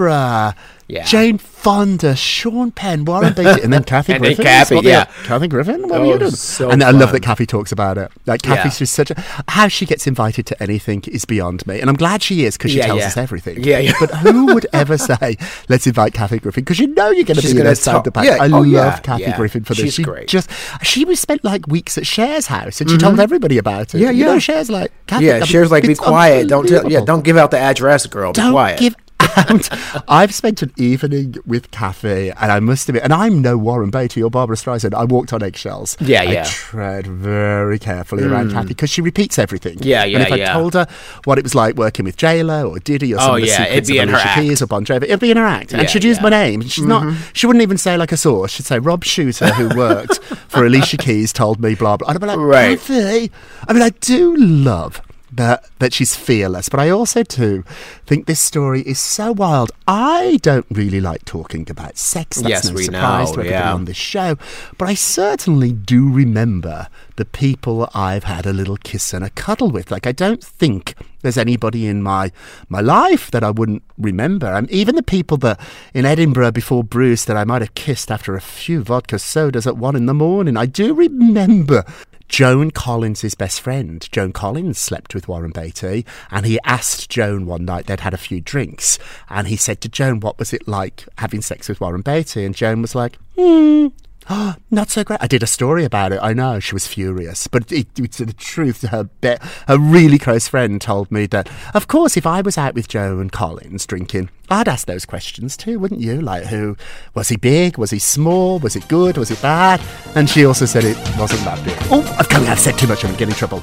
Barbra, 0.88 1.00
Yeah. 1.02 1.04
Jane 1.04 1.38
Fonda, 1.38 2.16
Sean 2.16 2.70
Penn, 2.70 3.04
Warren 3.04 3.32
Beatty, 3.34 3.62
and 3.62 3.72
then 3.72 3.84
Kathy 3.84 4.12
And 4.14 4.24
then 4.24 4.30
Griffin. 4.36 4.44
Kathy, 4.44 4.74
What 4.76 4.84
the- 4.84 4.90
yeah. 4.90 5.04
Kathy 5.24 5.48
Griffin. 5.48 5.82
What 5.88 6.00
Oh, 6.00 6.00
were 6.06 6.12
you 6.14 6.18
doing? 6.18 6.30
so 6.30 6.70
and 6.70 6.82
I 6.82 6.90
love 6.90 7.12
that 7.12 7.20
Kathy 7.20 7.46
talks 7.46 7.72
about 7.72 7.98
it. 7.98 8.10
Like 8.26 8.42
Kathy's 8.42 8.74
Yeah. 8.74 8.78
just 8.78 8.94
such 8.94 9.10
a 9.10 9.24
how 9.48 9.68
she 9.68 9.84
gets 9.86 10.06
invited 10.06 10.46
to 10.46 10.62
anything 10.62 11.02
is 11.08 11.24
beyond 11.24 11.66
me, 11.66 11.80
and 11.80 11.90
I'm 11.90 11.96
glad 11.96 12.22
she 12.22 12.44
is 12.44 12.56
because 12.56 12.70
she 12.70 12.78
Yeah, 12.78 12.86
tells 12.86 13.00
yeah. 13.00 13.06
us 13.08 13.16
everything. 13.16 13.62
Yeah, 13.62 13.78
yeah. 13.80 13.92
But 14.00 14.10
who 14.16 14.46
would 14.54 14.66
ever 14.72 14.96
say, 15.10 15.36
"Let's 15.68 15.86
invite 15.86 16.14
Kathy 16.14 16.38
Griffin"? 16.38 16.64
Because 16.64 16.78
you 16.78 16.86
know 16.88 17.10
you're 17.10 17.24
going 17.24 17.36
to 17.36 17.42
be 17.42 17.50
in 17.50 17.56
gonna 17.56 17.70
a 17.70 17.76
stand 17.76 17.98
up 17.98 18.04
talk- 18.14 18.16
act. 18.18 18.26
yeah, 18.26 18.42
I 18.42 18.46
oh, 18.46 18.60
love 18.60 18.66
yeah, 18.66 18.98
Kathy 19.00 19.22
yeah. 19.24 19.36
Griffin 19.36 19.64
for 19.64 19.74
this. 19.74 19.84
She's 19.84 19.94
she 19.94 20.02
great. 20.04 20.28
Just 20.28 20.48
she 20.82 21.04
was 21.04 21.18
spent 21.20 21.44
like 21.44 21.66
weeks 21.66 21.98
at 21.98 22.06
Cher's 22.06 22.46
house, 22.46 22.80
and 22.80 22.88
she 22.88 22.96
told 22.96 23.18
everybody 23.20 23.58
about 23.58 23.82
it. 23.82 23.88
Mm-hmm. 23.88 23.98
Yeah, 23.98 24.10
You 24.10 24.24
know, 24.26 24.38
Cher's 24.38 24.70
like, 24.70 24.92
Kathy, 25.06 25.26
Yeah, 25.26 25.32
I 25.36 25.38
mean, 25.40 25.46
Cher's 25.46 25.70
like, 25.70 25.86
be 25.86 25.94
quiet. 25.96 26.48
Don't 26.48 26.66
tell. 26.68 26.90
Yeah, 26.90 27.00
don't 27.04 27.24
give 27.24 27.36
out 27.36 27.50
the 27.50 27.58
address, 27.58 28.06
girl. 28.06 28.32
Be 28.32 28.40
don't 28.40 28.52
quiet. 28.52 28.78
give 28.80 28.94
out. 29.36 29.68
I've 30.08 30.34
spent 30.34 30.62
an 30.62 30.72
evening 30.76 31.36
with 31.46 31.70
Kathy, 31.70 32.30
and 32.30 32.52
I 32.52 32.60
must 32.60 32.88
admit, 32.88 33.02
and 33.02 33.12
I'm 33.12 33.40
no 33.42 33.56
Warren 33.56 33.90
Beatty 33.90 34.22
or 34.22 34.30
Barbra 34.30 34.56
Streisand. 34.56 34.94
I 34.94 35.04
walked 35.04 35.32
on 35.32 35.42
eggshells. 35.42 35.96
Yeah, 36.00 36.22
I 36.22 36.24
yeah. 36.24 36.44
tread 36.44 37.06
very 37.06 37.78
carefully 37.78 38.24
around 38.24 38.50
hmm. 38.50 38.54
Kathy 38.54 38.68
because 38.68 38.90
she 38.90 39.00
repeats 39.00 39.38
everything. 39.38 39.78
Yeah, 39.80 40.04
yeah. 40.04 40.04
And 40.04 40.12
yeah, 40.12 40.26
if 40.26 40.32
I 40.32 40.36
yeah. 40.36 40.52
told 40.52 40.74
her 40.74 40.86
what 41.24 41.38
it 41.38 41.44
was 41.44 41.54
like 41.54 41.76
working 41.76 42.04
with 42.04 42.16
J 42.16 42.42
Lo 42.42 42.70
or 42.70 42.78
Diddy 42.78 43.14
or 43.14 43.16
oh, 43.16 43.20
some 43.20 43.30
Oh, 43.30 43.34
of 43.36 43.42
the 43.42 43.46
yeah, 43.48 43.64
secrets 43.64 43.88
be 43.88 43.98
of 43.98 44.08
Alicia 44.08 44.28
act. 44.28 44.40
Keys 44.40 44.62
or 44.62 44.66
Bon 44.66 44.84
Jovi, 44.84 45.02
it'd 45.04 45.20
be 45.20 45.30
in 45.30 45.36
her 45.36 45.44
act, 45.44 45.74
and 45.74 45.88
she'd 45.88 46.04
use 46.04 46.16
yeah. 46.18 46.22
my 46.22 46.30
name. 46.30 46.62
She's 46.62 46.84
not. 46.84 47.02
Mm-hmm. 47.02 47.32
She 47.32 47.46
wouldn't 47.46 47.62
even 47.62 47.78
say 47.78 47.96
like 47.96 48.12
a 48.12 48.16
source. 48.16 48.52
She'd 48.52 48.66
say 48.66 48.78
Rob 48.78 49.04
Shooter, 49.04 49.52
who 49.54 49.76
worked 49.76 50.18
for 50.48 50.64
Alicia 50.64 50.96
Keys, 50.98 51.32
told 51.32 51.60
me 51.60 51.74
blah 51.74 51.96
blah. 51.96 52.08
And 52.08 52.16
I'd 52.16 52.20
be 52.20 52.26
like, 52.26 52.38
Right. 52.38 52.78
Kathy. 52.78 53.30
I 53.66 53.72
mean, 53.72 53.82
I 53.82 53.90
do 53.90 54.36
love 54.36 55.02
that 55.32 55.68
that 55.78 55.92
she's 55.92 56.14
fearless, 56.16 56.68
but 56.68 56.80
I 56.80 56.90
also 56.90 57.22
too 57.22 57.64
think 58.06 58.26
this 58.26 58.40
story 58.40 58.82
is 58.82 58.98
so 58.98 59.32
wild. 59.32 59.70
I 59.86 60.38
don't 60.42 60.66
really 60.70 61.00
like 61.00 61.24
talking 61.24 61.68
about 61.70 61.98
sex. 61.98 62.38
That's 62.38 62.48
Yes, 62.48 62.68
no 62.68 62.74
we 62.74 62.84
surprise 62.84 63.28
know, 63.28 63.34
to 63.34 63.40
everybody 63.40 63.64
yeah. 63.64 63.74
on 63.74 63.84
this 63.84 63.96
show, 63.96 64.36
but 64.76 64.88
I 64.88 64.94
certainly 64.94 65.72
do 65.72 66.10
remember 66.10 66.88
the 67.16 67.24
people 67.24 67.90
I've 67.94 68.24
had 68.24 68.46
a 68.46 68.52
little 68.52 68.76
kiss 68.76 69.12
and 69.12 69.24
a 69.24 69.30
cuddle 69.30 69.70
with. 69.70 69.90
Like 69.90 70.06
I 70.06 70.12
don't 70.12 70.42
think 70.42 70.94
there's 71.22 71.38
anybody 71.38 71.86
in 71.86 72.02
my 72.02 72.30
my 72.68 72.80
life 72.80 73.30
that 73.32 73.42
I 73.42 73.50
wouldn't 73.50 73.82
remember. 73.96 74.52
Um, 74.54 74.66
even 74.70 74.94
the 74.94 75.02
people 75.02 75.36
that 75.38 75.60
in 75.92 76.04
Edinburgh 76.06 76.52
before 76.52 76.84
Bruce 76.84 77.24
that 77.24 77.36
I 77.36 77.44
might 77.44 77.62
have 77.62 77.74
kissed 77.74 78.10
after 78.10 78.34
a 78.34 78.40
few 78.40 78.82
vodka 78.82 79.18
sodas 79.18 79.66
at 79.66 79.76
one 79.76 79.96
in 79.96 80.06
the 80.06 80.14
morning. 80.14 80.56
I 80.56 80.66
do 80.66 80.94
remember 80.94 81.84
Joan 82.28 82.70
Collins' 82.70 83.34
best 83.34 83.60
friend. 83.60 84.06
Joan 84.12 84.32
Collins 84.32 84.78
slept 84.78 85.14
with 85.14 85.28
Warren 85.28 85.50
Beatty, 85.50 86.04
and 86.30 86.46
he 86.46 86.60
asked 86.64 87.08
Joan 87.10 87.46
one 87.46 87.64
night, 87.64 87.86
they'd 87.86 88.00
had 88.00 88.14
a 88.14 88.18
few 88.18 88.40
drinks, 88.40 88.98
and 89.28 89.48
he 89.48 89.56
said 89.56 89.80
to 89.80 89.88
Joan, 89.88 90.20
What 90.20 90.38
was 90.38 90.52
it 90.52 90.68
like 90.68 91.06
having 91.18 91.40
sex 91.42 91.68
with 91.68 91.80
Warren 91.80 92.02
Beatty? 92.02 92.44
And 92.44 92.54
Joan 92.54 92.82
was 92.82 92.94
like, 92.94 93.16
Hmm. 93.36 93.88
Oh, 94.28 94.54
not 94.70 94.90
so 94.90 95.04
great. 95.04 95.20
I 95.22 95.26
did 95.26 95.42
a 95.42 95.46
story 95.46 95.84
about 95.84 96.12
it. 96.12 96.20
I 96.22 96.32
know 96.32 96.60
she 96.60 96.74
was 96.74 96.86
furious, 96.86 97.46
but 97.46 97.70
it, 97.72 97.88
it's 97.98 98.18
the 98.18 98.32
truth. 98.32 98.82
Her 98.82 99.04
be- 99.20 99.36
her 99.66 99.78
really 99.78 100.18
close 100.18 100.48
friend 100.48 100.80
told 100.80 101.10
me 101.10 101.26
that, 101.26 101.48
of 101.74 101.88
course, 101.88 102.16
if 102.16 102.26
I 102.26 102.40
was 102.40 102.58
out 102.58 102.74
with 102.74 102.88
Joan 102.88 103.30
Collins 103.30 103.86
drinking, 103.86 104.30
I'd 104.50 104.68
ask 104.68 104.86
those 104.86 105.04
questions 105.04 105.56
too, 105.56 105.78
wouldn't 105.78 106.00
you? 106.00 106.20
Like, 106.20 106.46
who 106.46 106.76
was 107.14 107.28
he 107.28 107.36
big? 107.36 107.78
Was 107.78 107.90
he 107.90 107.98
small? 107.98 108.58
Was 108.58 108.76
it 108.76 108.88
good? 108.88 109.16
Was 109.16 109.30
it 109.30 109.40
bad? 109.42 109.80
And 110.14 110.28
she 110.28 110.44
also 110.44 110.64
said 110.64 110.84
it 110.84 110.96
wasn't 111.18 111.44
that 111.44 111.62
big. 111.64 111.76
Oh, 111.90 112.02
I've 112.18 112.28
come. 112.28 112.44
I've 112.44 112.60
said 112.60 112.78
too 112.78 112.86
much. 112.86 113.04
I'm 113.04 113.12
getting 113.12 113.28
in 113.30 113.34
trouble. 113.34 113.62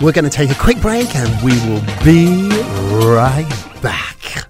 We're 0.00 0.12
going 0.12 0.24
to 0.24 0.30
take 0.30 0.50
a 0.50 0.54
quick 0.54 0.80
break, 0.80 1.14
and 1.14 1.44
we 1.44 1.52
will 1.68 1.82
be 2.02 2.48
right 3.06 3.46
back. 3.82 4.49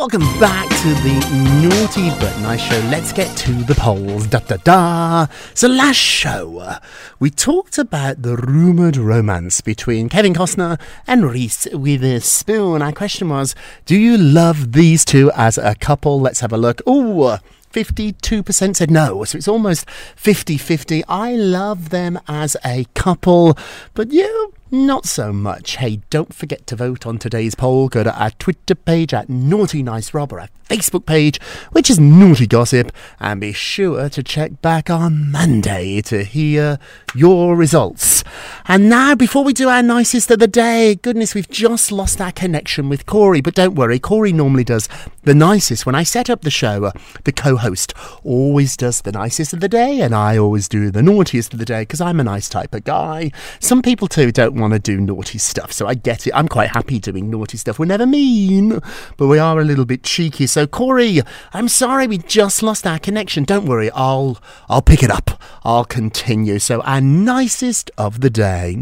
Welcome 0.00 0.40
back 0.40 0.66
to 0.66 0.88
the 1.02 1.60
Naughty 1.62 2.08
But 2.18 2.34
Nice 2.40 2.62
Show. 2.62 2.78
Let's 2.88 3.12
get 3.12 3.36
to 3.36 3.52
the 3.52 3.74
polls. 3.74 4.26
Da 4.28 4.38
da 4.38 4.56
da. 4.56 5.26
So 5.52 5.68
last 5.68 5.98
show, 5.98 6.58
uh, 6.58 6.78
we 7.18 7.28
talked 7.28 7.76
about 7.76 8.22
the 8.22 8.34
rumoured 8.34 8.96
romance 8.96 9.60
between 9.60 10.08
Kevin 10.08 10.32
Costner 10.32 10.80
and 11.06 11.30
Reese 11.30 11.68
Witherspoon. 11.74 12.80
Our 12.80 12.92
question 12.92 13.28
was, 13.28 13.54
do 13.84 13.94
you 13.94 14.16
love 14.16 14.72
these 14.72 15.04
two 15.04 15.30
as 15.36 15.58
a 15.58 15.74
couple? 15.74 16.18
Let's 16.18 16.40
have 16.40 16.54
a 16.54 16.56
look. 16.56 16.80
Ooh. 16.88 17.36
52% 17.70 18.76
said 18.76 18.90
no, 18.90 19.22
so 19.24 19.36
it's 19.36 19.46
almost 19.46 19.88
50 20.16 20.56
50. 20.56 21.04
I 21.08 21.34
love 21.34 21.90
them 21.90 22.18
as 22.26 22.56
a 22.64 22.86
couple, 22.94 23.56
but 23.94 24.10
you, 24.10 24.54
not 24.70 25.06
so 25.06 25.32
much. 25.32 25.76
Hey, 25.76 26.00
don't 26.10 26.34
forget 26.34 26.66
to 26.68 26.76
vote 26.76 27.06
on 27.06 27.18
today's 27.18 27.54
poll. 27.54 27.88
Go 27.88 28.04
to 28.04 28.20
our 28.20 28.30
Twitter 28.30 28.74
page 28.74 29.12
at 29.12 29.28
Naughty 29.28 29.82
Nice 29.82 30.14
Rob 30.14 30.32
or 30.32 30.40
our 30.40 30.48
Facebook 30.68 31.06
page, 31.06 31.40
which 31.72 31.90
is 31.90 31.98
Naughty 31.98 32.46
Gossip, 32.46 32.92
and 33.18 33.40
be 33.40 33.52
sure 33.52 34.08
to 34.08 34.22
check 34.22 34.62
back 34.62 34.88
on 34.88 35.30
Monday 35.30 36.00
to 36.02 36.24
hear 36.24 36.78
your 37.14 37.56
results. 37.56 38.19
And 38.66 38.88
now, 38.88 39.14
before 39.14 39.44
we 39.44 39.52
do 39.52 39.68
our 39.68 39.82
nicest 39.82 40.30
of 40.30 40.38
the 40.38 40.48
day, 40.48 40.96
goodness, 40.96 41.34
we've 41.34 41.50
just 41.50 41.90
lost 41.90 42.20
our 42.20 42.32
connection 42.32 42.88
with 42.88 43.06
Corey, 43.06 43.40
but 43.40 43.54
don't 43.54 43.74
worry, 43.74 43.98
Corey 43.98 44.32
normally 44.32 44.64
does 44.64 44.88
the 45.22 45.34
nicest. 45.34 45.86
When 45.86 45.94
I 45.94 46.02
set 46.02 46.30
up 46.30 46.42
the 46.42 46.50
show, 46.50 46.84
uh, 46.84 46.92
the 47.24 47.32
co 47.32 47.56
host 47.56 47.94
always 48.24 48.76
does 48.76 49.02
the 49.02 49.12
nicest 49.12 49.52
of 49.52 49.60
the 49.60 49.68
day, 49.68 50.00
and 50.00 50.14
I 50.14 50.38
always 50.38 50.68
do 50.68 50.90
the 50.90 51.02
naughtiest 51.02 51.52
of 51.52 51.58
the 51.58 51.64
day 51.64 51.82
because 51.82 52.00
I'm 52.00 52.20
a 52.20 52.24
nice 52.24 52.48
type 52.48 52.74
of 52.74 52.84
guy. 52.84 53.30
Some 53.58 53.82
people 53.82 54.08
too 54.08 54.32
don't 54.32 54.54
want 54.54 54.72
to 54.72 54.78
do 54.78 55.00
naughty 55.00 55.38
stuff, 55.38 55.72
so 55.72 55.86
I 55.86 55.94
get 55.94 56.26
it. 56.26 56.32
I'm 56.34 56.48
quite 56.48 56.70
happy 56.70 56.98
doing 56.98 57.30
naughty 57.30 57.58
stuff. 57.58 57.78
We're 57.78 57.86
never 57.86 58.06
mean, 58.06 58.80
but 59.16 59.26
we 59.26 59.38
are 59.38 59.60
a 59.60 59.64
little 59.64 59.84
bit 59.84 60.02
cheeky. 60.02 60.46
So, 60.46 60.66
Corey, 60.66 61.20
I'm 61.52 61.68
sorry 61.68 62.06
we 62.06 62.18
just 62.18 62.62
lost 62.62 62.86
our 62.86 62.98
connection. 62.98 63.44
Don't 63.44 63.66
worry, 63.66 63.90
I'll 63.92 64.38
I'll 64.68 64.82
pick 64.82 65.02
it 65.02 65.10
up. 65.10 65.40
I'll 65.64 65.84
continue. 65.84 66.58
So, 66.58 66.80
our 66.82 67.00
nicest 67.00 67.90
of 67.98 68.09
the 68.18 68.30
day. 68.30 68.74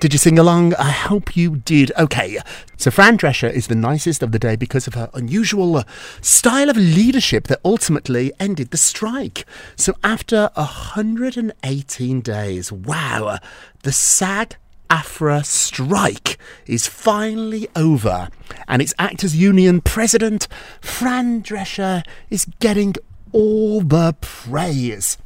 Did 0.00 0.12
you 0.12 0.18
sing 0.18 0.38
along? 0.38 0.74
I 0.74 0.90
hope 0.90 1.36
you 1.36 1.56
did. 1.56 1.92
Okay, 1.96 2.38
so 2.76 2.90
Fran 2.90 3.16
Drescher 3.16 3.48
is 3.50 3.68
the 3.68 3.76
nicest 3.76 4.22
of 4.22 4.32
the 4.32 4.40
day 4.40 4.56
because 4.56 4.88
of 4.88 4.94
her 4.94 5.08
unusual 5.14 5.76
uh, 5.76 5.84
style 6.20 6.68
of 6.68 6.76
leadership 6.76 7.46
that 7.46 7.60
ultimately 7.64 8.32
ended 8.40 8.72
the 8.72 8.76
strike. 8.76 9.46
So, 9.76 9.94
after 10.02 10.50
118 10.54 12.20
days, 12.20 12.72
wow, 12.72 13.38
the 13.82 13.92
SAG 13.92 14.56
AFTRA 14.90 15.44
strike 15.44 16.38
is 16.66 16.86
finally 16.86 17.68
over, 17.76 18.28
and 18.68 18.82
its 18.82 18.94
Actors 18.98 19.36
Union 19.36 19.80
president, 19.80 20.48
Fran 20.80 21.42
Drescher, 21.42 22.02
is 22.30 22.46
getting 22.60 22.94
all 23.32 23.80
the 23.80 24.14
praise. 24.20 25.18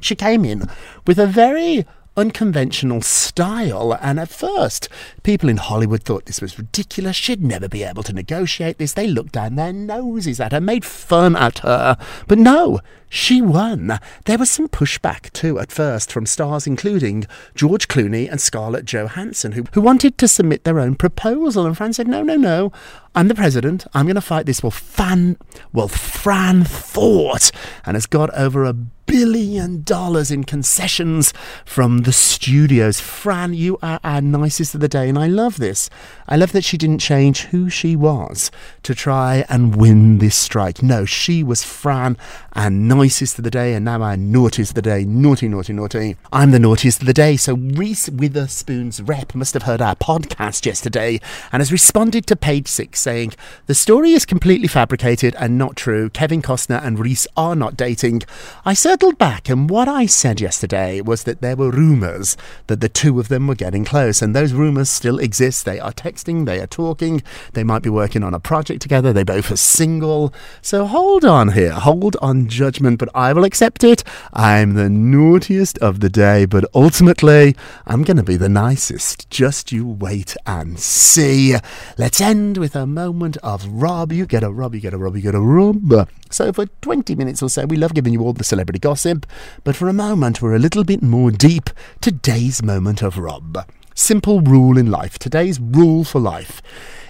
She 0.00 0.14
came 0.14 0.44
in 0.44 0.68
with 1.06 1.18
a 1.18 1.26
very 1.26 1.86
unconventional 2.18 3.00
style, 3.00 3.96
and 4.00 4.18
at 4.18 4.28
first, 4.28 4.88
people 5.22 5.48
in 5.48 5.56
Hollywood 5.56 6.02
thought 6.02 6.26
this 6.26 6.40
was 6.40 6.58
ridiculous. 6.58 7.16
She'd 7.16 7.42
never 7.42 7.68
be 7.68 7.84
able 7.84 8.02
to 8.02 8.12
negotiate 8.12 8.78
this. 8.78 8.92
They 8.92 9.06
looked 9.06 9.32
down 9.32 9.54
their 9.54 9.72
noses 9.72 10.40
at 10.40 10.52
her, 10.52 10.60
made 10.60 10.84
fun 10.84 11.36
at 11.36 11.60
her. 11.60 11.96
But 12.26 12.38
no, 12.38 12.80
she 13.08 13.40
won. 13.40 13.98
There 14.24 14.38
was 14.38 14.50
some 14.50 14.68
pushback 14.68 15.32
too 15.32 15.58
at 15.58 15.72
first 15.72 16.12
from 16.12 16.26
stars 16.26 16.66
including 16.66 17.26
George 17.54 17.88
Clooney 17.88 18.30
and 18.30 18.40
Scarlett 18.40 18.84
Johansson, 18.84 19.52
who, 19.52 19.64
who 19.72 19.80
wanted 19.80 20.18
to 20.18 20.28
submit 20.28 20.64
their 20.64 20.80
own 20.80 20.94
proposal. 20.94 21.66
And 21.66 21.76
Fran 21.76 21.92
said, 21.92 22.08
No, 22.08 22.22
no, 22.22 22.36
no. 22.36 22.72
I'm 23.14 23.28
the 23.28 23.34
president. 23.34 23.86
I'm 23.94 24.06
going 24.06 24.14
to 24.14 24.20
fight 24.20 24.46
this. 24.46 24.62
Well, 24.62 24.70
Fan, 24.70 25.38
well, 25.72 25.88
Fran 25.88 26.62
thought 26.62 27.50
and 27.84 27.96
has 27.96 28.06
got 28.06 28.32
over 28.34 28.64
a 28.64 28.72
billion 28.72 29.82
dollars 29.82 30.30
in 30.30 30.44
concessions 30.44 31.32
from 31.64 32.02
the 32.02 32.12
studios. 32.12 33.00
Fran, 33.00 33.54
you 33.54 33.78
are 33.82 33.98
our 34.04 34.20
nicest 34.20 34.74
of 34.74 34.80
the 34.80 34.88
day, 34.88 35.08
and 35.08 35.18
I 35.18 35.26
love 35.26 35.56
this. 35.56 35.88
I 36.28 36.36
love 36.36 36.52
that 36.52 36.62
she 36.62 36.76
didn't 36.76 37.00
change 37.00 37.44
who 37.46 37.70
she 37.70 37.96
was 37.96 38.50
to 38.82 38.94
try 38.94 39.44
and 39.48 39.74
win 39.74 40.18
this 40.18 40.36
strike. 40.36 40.82
No, 40.82 41.04
she 41.06 41.42
was 41.42 41.64
Fran, 41.64 42.18
our 42.52 42.70
nicest 42.98 43.38
of 43.38 43.44
the 43.44 43.50
day, 43.50 43.74
and 43.74 43.84
now 43.84 44.02
our 44.02 44.16
naughtiest 44.16 44.72
of 44.72 44.74
the 44.74 44.82
day. 44.82 45.04
Naughty, 45.04 45.46
naughty, 45.46 45.72
naughty. 45.72 46.16
I'm 46.32 46.50
the 46.50 46.58
naughtiest 46.58 47.00
of 47.00 47.06
the 47.06 47.14
day. 47.14 47.36
So 47.36 47.54
Reese 47.54 48.08
Witherspoon's 48.08 49.00
rep 49.00 49.36
must 49.36 49.54
have 49.54 49.62
heard 49.62 49.80
our 49.80 49.94
podcast 49.94 50.66
yesterday 50.66 51.20
and 51.52 51.60
has 51.60 51.70
responded 51.70 52.26
to 52.26 52.34
page 52.34 52.66
six 52.66 52.98
saying, 53.00 53.34
The 53.66 53.76
story 53.76 54.14
is 54.14 54.26
completely 54.26 54.66
fabricated 54.66 55.36
and 55.38 55.56
not 55.56 55.76
true. 55.76 56.10
Kevin 56.10 56.42
Costner 56.42 56.84
and 56.84 56.98
Reese 56.98 57.28
are 57.36 57.54
not 57.54 57.76
dating. 57.76 58.22
I 58.64 58.74
circled 58.74 59.16
back, 59.16 59.48
and 59.48 59.70
what 59.70 59.86
I 59.86 60.06
said 60.06 60.40
yesterday 60.40 61.00
was 61.00 61.22
that 61.22 61.40
there 61.40 61.54
were 61.54 61.70
rumours 61.70 62.36
that 62.66 62.80
the 62.80 62.88
two 62.88 63.20
of 63.20 63.28
them 63.28 63.46
were 63.46 63.54
getting 63.54 63.84
close, 63.84 64.20
and 64.20 64.34
those 64.34 64.52
rumours 64.52 64.90
still 64.90 65.20
exist. 65.20 65.64
They 65.64 65.78
are 65.78 65.92
texting, 65.92 66.46
they 66.46 66.58
are 66.58 66.66
talking, 66.66 67.22
they 67.52 67.62
might 67.62 67.82
be 67.82 67.90
working 67.90 68.24
on 68.24 68.34
a 68.34 68.40
project 68.40 68.82
together, 68.82 69.12
they 69.12 69.22
both 69.22 69.52
are 69.52 69.56
single. 69.56 70.34
So 70.62 70.84
hold 70.84 71.24
on 71.24 71.52
here, 71.52 71.74
hold 71.74 72.16
on 72.20 72.48
judgment, 72.48 72.87
but 72.96 73.08
I 73.14 73.32
will 73.32 73.44
accept 73.44 73.84
it. 73.84 74.04
I'm 74.32 74.74
the 74.74 74.88
naughtiest 74.88 75.78
of 75.78 76.00
the 76.00 76.08
day, 76.08 76.46
but 76.46 76.64
ultimately, 76.74 77.56
I'm 77.86 78.02
going 78.02 78.16
to 78.16 78.22
be 78.22 78.36
the 78.36 78.48
nicest. 78.48 79.28
Just 79.30 79.72
you 79.72 79.86
wait 79.86 80.36
and 80.46 80.78
see. 80.78 81.56
Let's 81.96 82.20
end 82.20 82.56
with 82.56 82.74
a 82.74 82.86
moment 82.86 83.36
of 83.38 83.66
Rob. 83.66 84.12
You 84.12 84.26
get 84.26 84.42
a 84.42 84.50
Rob, 84.50 84.74
you 84.74 84.80
get 84.80 84.94
a 84.94 84.98
Rob, 84.98 85.16
you 85.16 85.22
get 85.22 85.34
a 85.34 85.40
Rob. 85.40 86.08
So, 86.30 86.52
for 86.52 86.66
20 86.66 87.14
minutes 87.14 87.42
or 87.42 87.48
so, 87.48 87.66
we 87.66 87.76
love 87.76 87.94
giving 87.94 88.12
you 88.12 88.22
all 88.22 88.32
the 88.32 88.44
celebrity 88.44 88.78
gossip, 88.78 89.26
but 89.64 89.76
for 89.76 89.88
a 89.88 89.92
moment, 89.92 90.42
we're 90.42 90.54
a 90.54 90.58
little 90.58 90.84
bit 90.84 91.02
more 91.02 91.30
deep. 91.30 91.70
Today's 92.00 92.62
moment 92.62 93.02
of 93.02 93.18
Rob. 93.18 93.66
Simple 93.94 94.40
rule 94.40 94.78
in 94.78 94.90
life. 94.90 95.18
Today's 95.18 95.58
rule 95.58 96.04
for 96.04 96.20
life. 96.20 96.62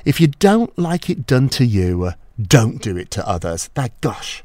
If 0.04 0.20
you 0.20 0.28
don't 0.28 0.76
like 0.78 1.10
it 1.10 1.26
done 1.26 1.48
to 1.50 1.66
you, 1.66 2.12
don't 2.40 2.80
do 2.80 2.96
it 2.96 3.10
to 3.10 3.28
others. 3.28 3.68
That, 3.74 4.00
gosh, 4.00 4.42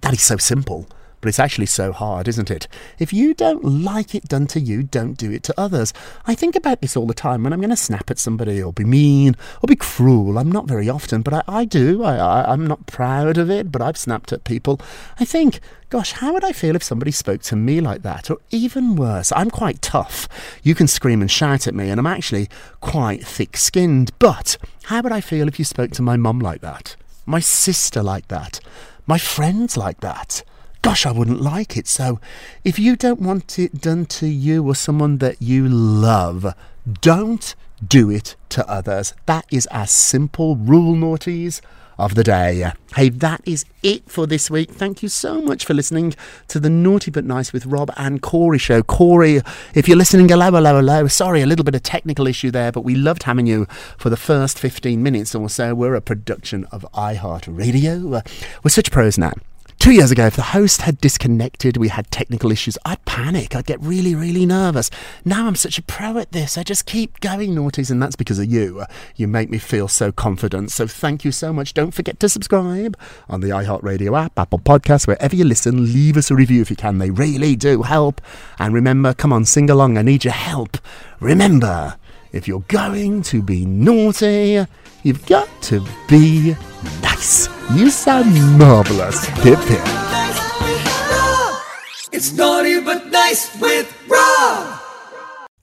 that 0.00 0.12
is 0.12 0.22
so 0.22 0.36
simple. 0.36 0.86
But 1.22 1.28
it's 1.28 1.38
actually 1.38 1.66
so 1.66 1.92
hard, 1.92 2.26
isn't 2.26 2.50
it? 2.50 2.66
If 2.98 3.12
you 3.12 3.32
don't 3.32 3.62
like 3.62 4.12
it 4.12 4.24
done 4.24 4.48
to 4.48 4.58
you, 4.58 4.82
don't 4.82 5.16
do 5.16 5.30
it 5.30 5.44
to 5.44 5.54
others. 5.56 5.94
I 6.26 6.34
think 6.34 6.56
about 6.56 6.80
this 6.80 6.96
all 6.96 7.06
the 7.06 7.14
time 7.14 7.44
when 7.44 7.52
I'm 7.52 7.60
going 7.60 7.70
to 7.70 7.76
snap 7.76 8.10
at 8.10 8.18
somebody 8.18 8.60
or 8.60 8.72
be 8.72 8.82
mean 8.84 9.36
or 9.62 9.68
be 9.68 9.76
cruel. 9.76 10.36
I'm 10.36 10.50
not 10.50 10.66
very 10.66 10.88
often, 10.88 11.22
but 11.22 11.32
I, 11.32 11.42
I 11.46 11.64
do. 11.64 12.02
I, 12.02 12.16
I, 12.16 12.52
I'm 12.52 12.66
not 12.66 12.88
proud 12.88 13.38
of 13.38 13.52
it, 13.52 13.70
but 13.70 13.80
I've 13.80 13.96
snapped 13.96 14.32
at 14.32 14.42
people. 14.42 14.80
I 15.20 15.24
think, 15.24 15.60
gosh, 15.90 16.10
how 16.10 16.32
would 16.32 16.42
I 16.42 16.50
feel 16.50 16.74
if 16.74 16.82
somebody 16.82 17.12
spoke 17.12 17.42
to 17.42 17.54
me 17.54 17.80
like 17.80 18.02
that? 18.02 18.28
Or 18.28 18.38
even 18.50 18.96
worse, 18.96 19.30
I'm 19.36 19.48
quite 19.48 19.80
tough. 19.80 20.28
You 20.64 20.74
can 20.74 20.88
scream 20.88 21.20
and 21.20 21.30
shout 21.30 21.68
at 21.68 21.74
me, 21.74 21.88
and 21.88 22.00
I'm 22.00 22.06
actually 22.06 22.48
quite 22.80 23.24
thick 23.24 23.56
skinned. 23.56 24.10
But 24.18 24.58
how 24.86 25.02
would 25.02 25.12
I 25.12 25.20
feel 25.20 25.46
if 25.46 25.60
you 25.60 25.64
spoke 25.64 25.92
to 25.92 26.02
my 26.02 26.16
mum 26.16 26.40
like 26.40 26.62
that? 26.62 26.96
My 27.26 27.38
sister 27.38 28.02
like 28.02 28.26
that? 28.26 28.58
My 29.06 29.18
friends 29.18 29.76
like 29.76 30.00
that? 30.00 30.42
gosh, 30.82 31.06
I 31.06 31.12
wouldn't 31.12 31.40
like 31.40 31.76
it. 31.76 31.86
So 31.86 32.20
if 32.64 32.78
you 32.78 32.96
don't 32.96 33.20
want 33.20 33.58
it 33.58 33.80
done 33.80 34.04
to 34.06 34.26
you 34.26 34.66
or 34.66 34.74
someone 34.74 35.18
that 35.18 35.40
you 35.40 35.68
love, 35.68 36.54
don't 37.00 37.54
do 37.86 38.10
it 38.10 38.36
to 38.50 38.68
others. 38.68 39.14
That 39.26 39.46
is 39.50 39.68
a 39.70 39.86
simple 39.86 40.56
rule, 40.56 40.94
naughties 40.94 41.60
of 41.98 42.14
the 42.14 42.24
day. 42.24 42.72
Hey, 42.96 43.08
that 43.08 43.40
is 43.46 43.64
it 43.82 44.08
for 44.10 44.26
this 44.26 44.50
week. 44.50 44.70
Thank 44.70 45.02
you 45.02 45.08
so 45.08 45.40
much 45.40 45.64
for 45.64 45.74
listening 45.74 46.14
to 46.48 46.60
the 46.60 46.68
Naughty 46.68 47.10
But 47.10 47.24
Nice 47.24 47.52
with 47.52 47.66
Rob 47.66 47.90
and 47.96 48.20
Corey 48.20 48.58
show. 48.58 48.82
Corey, 48.82 49.40
if 49.74 49.88
you're 49.88 49.96
listening, 49.96 50.28
hello, 50.28 50.50
hello, 50.50 50.76
hello. 50.76 51.06
Sorry, 51.08 51.42
a 51.42 51.46
little 51.46 51.64
bit 51.64 51.74
of 51.74 51.82
technical 51.82 52.26
issue 52.26 52.50
there, 52.50 52.72
but 52.72 52.82
we 52.82 52.94
loved 52.94 53.22
having 53.22 53.46
you 53.46 53.66
for 53.96 54.10
the 54.10 54.16
first 54.16 54.58
15 54.58 55.02
minutes 55.02 55.34
or 55.34 55.48
so. 55.48 55.74
We're 55.74 55.94
a 55.94 56.00
production 56.00 56.66
of 56.66 56.86
iHeartRadio. 56.94 58.22
We're 58.62 58.70
such 58.70 58.90
pros 58.90 59.16
now. 59.18 59.32
Two 59.82 59.90
years 59.90 60.12
ago, 60.12 60.26
if 60.26 60.36
the 60.36 60.42
host 60.42 60.82
had 60.82 60.98
disconnected, 60.98 61.76
we 61.76 61.88
had 61.88 62.08
technical 62.12 62.52
issues, 62.52 62.78
I'd 62.84 63.04
panic. 63.04 63.56
I'd 63.56 63.66
get 63.66 63.80
really, 63.80 64.14
really 64.14 64.46
nervous. 64.46 64.92
Now 65.24 65.48
I'm 65.48 65.56
such 65.56 65.76
a 65.76 65.82
pro 65.82 66.18
at 66.18 66.30
this. 66.30 66.56
I 66.56 66.62
just 66.62 66.86
keep 66.86 67.18
going, 67.18 67.52
naughties, 67.56 67.90
and 67.90 68.00
that's 68.00 68.14
because 68.14 68.38
of 68.38 68.46
you. 68.46 68.84
You 69.16 69.26
make 69.26 69.50
me 69.50 69.58
feel 69.58 69.88
so 69.88 70.12
confident. 70.12 70.70
So 70.70 70.86
thank 70.86 71.24
you 71.24 71.32
so 71.32 71.52
much. 71.52 71.74
Don't 71.74 71.90
forget 71.90 72.20
to 72.20 72.28
subscribe 72.28 72.96
on 73.28 73.40
the 73.40 73.48
iHeartRadio 73.48 74.16
app, 74.16 74.38
Apple 74.38 74.60
Podcasts, 74.60 75.08
wherever 75.08 75.34
you 75.34 75.44
listen. 75.44 75.92
Leave 75.92 76.16
us 76.16 76.30
a 76.30 76.36
review 76.36 76.62
if 76.62 76.70
you 76.70 76.76
can. 76.76 76.98
They 76.98 77.10
really 77.10 77.56
do 77.56 77.82
help. 77.82 78.20
And 78.60 78.72
remember, 78.72 79.12
come 79.12 79.32
on, 79.32 79.44
sing 79.44 79.68
along. 79.68 79.98
I 79.98 80.02
need 80.02 80.22
your 80.22 80.32
help. 80.32 80.78
Remember, 81.18 81.96
if 82.32 82.48
you're 82.48 82.64
going 82.68 83.22
to 83.22 83.42
be 83.42 83.64
naughty, 83.66 84.64
you've 85.02 85.26
got 85.26 85.48
to 85.62 85.84
be 86.08 86.54
nice. 87.02 87.48
You 87.74 87.90
sound 87.90 88.58
marvelous. 88.58 89.24
Pip 89.42 89.58
pip. 89.60 89.82
It's 92.12 92.32
naughty 92.32 92.80
but 92.80 93.06
nice 93.06 93.58
with 93.60 93.92
Rob. 94.08 94.80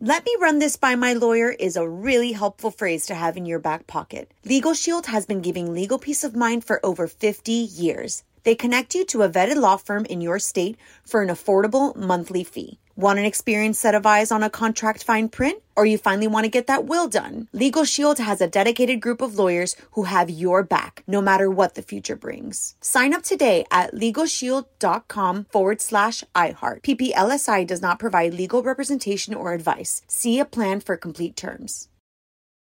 Let 0.02 0.26
me 0.26 0.34
run 0.40 0.60
this 0.60 0.78
by 0.78 0.96
my 0.96 1.12
lawyer 1.12 1.50
is 1.50 1.76
a 1.76 1.88
really 1.88 2.32
helpful 2.32 2.72
phrase 2.72 3.06
to 3.08 3.16
have 3.16 3.36
in 3.36 3.46
your 3.46 3.60
back 3.60 3.86
pocket. 3.86 4.32
Legal 4.46 4.74
Shield 4.74 5.08
has 5.08 5.26
been 5.26 5.42
giving 5.42 5.74
legal 5.74 6.00
peace 6.00 6.24
of 6.24 6.36
mind 6.36 6.64
for 6.64 6.80
over 6.86 7.06
50 7.06 7.52
years. 7.52 8.24
They 8.44 8.56
connect 8.56 8.96
you 8.96 9.06
to 9.06 9.24
a 9.24 9.30
vetted 9.30 9.58
law 9.58 9.78
firm 9.78 10.06
in 10.06 10.22
your 10.22 10.40
state 10.40 10.78
for 11.04 11.22
an 11.22 11.30
affordable 11.30 11.96
monthly 11.96 12.44
fee. 12.44 12.80
Want 13.00 13.18
an 13.18 13.24
experienced 13.24 13.80
set 13.80 13.96
of 13.96 14.06
eyes 14.06 14.30
on 14.30 14.44
a 14.44 14.50
contract 14.50 15.06
fine 15.06 15.30
print? 15.30 15.64
Or 15.78 15.86
you 15.86 15.98
finally 15.98 16.28
want 16.28 16.44
to 16.44 16.50
get 16.50 16.68
that 16.68 16.84
will 16.84 17.08
done? 17.08 17.48
Legal 17.54 17.86
Shield 17.86 18.20
has 18.20 18.42
a 18.42 18.48
dedicated 18.48 19.00
group 19.00 19.22
of 19.22 19.40
lawyers 19.40 19.78
who 19.92 20.04
have 20.04 20.30
your 20.30 20.64
back, 20.64 21.04
no 21.08 21.22
matter 21.22 21.50
what 21.50 21.76
the 21.76 21.82
future 21.82 22.18
brings. 22.18 22.76
Sign 22.82 23.14
up 23.14 23.24
today 23.24 23.64
at 23.72 23.94
LegalShield.com 23.94 25.46
forward 25.46 25.80
slash 25.80 26.26
iHeart. 26.36 26.82
PPLSI 26.82 27.66
does 27.66 27.82
not 27.82 28.00
provide 28.00 28.34
legal 28.34 28.62
representation 28.64 29.34
or 29.34 29.54
advice. 29.54 30.02
See 30.10 30.38
a 30.38 30.44
plan 30.44 30.82
for 30.82 30.98
complete 30.98 31.38
terms. 31.38 31.88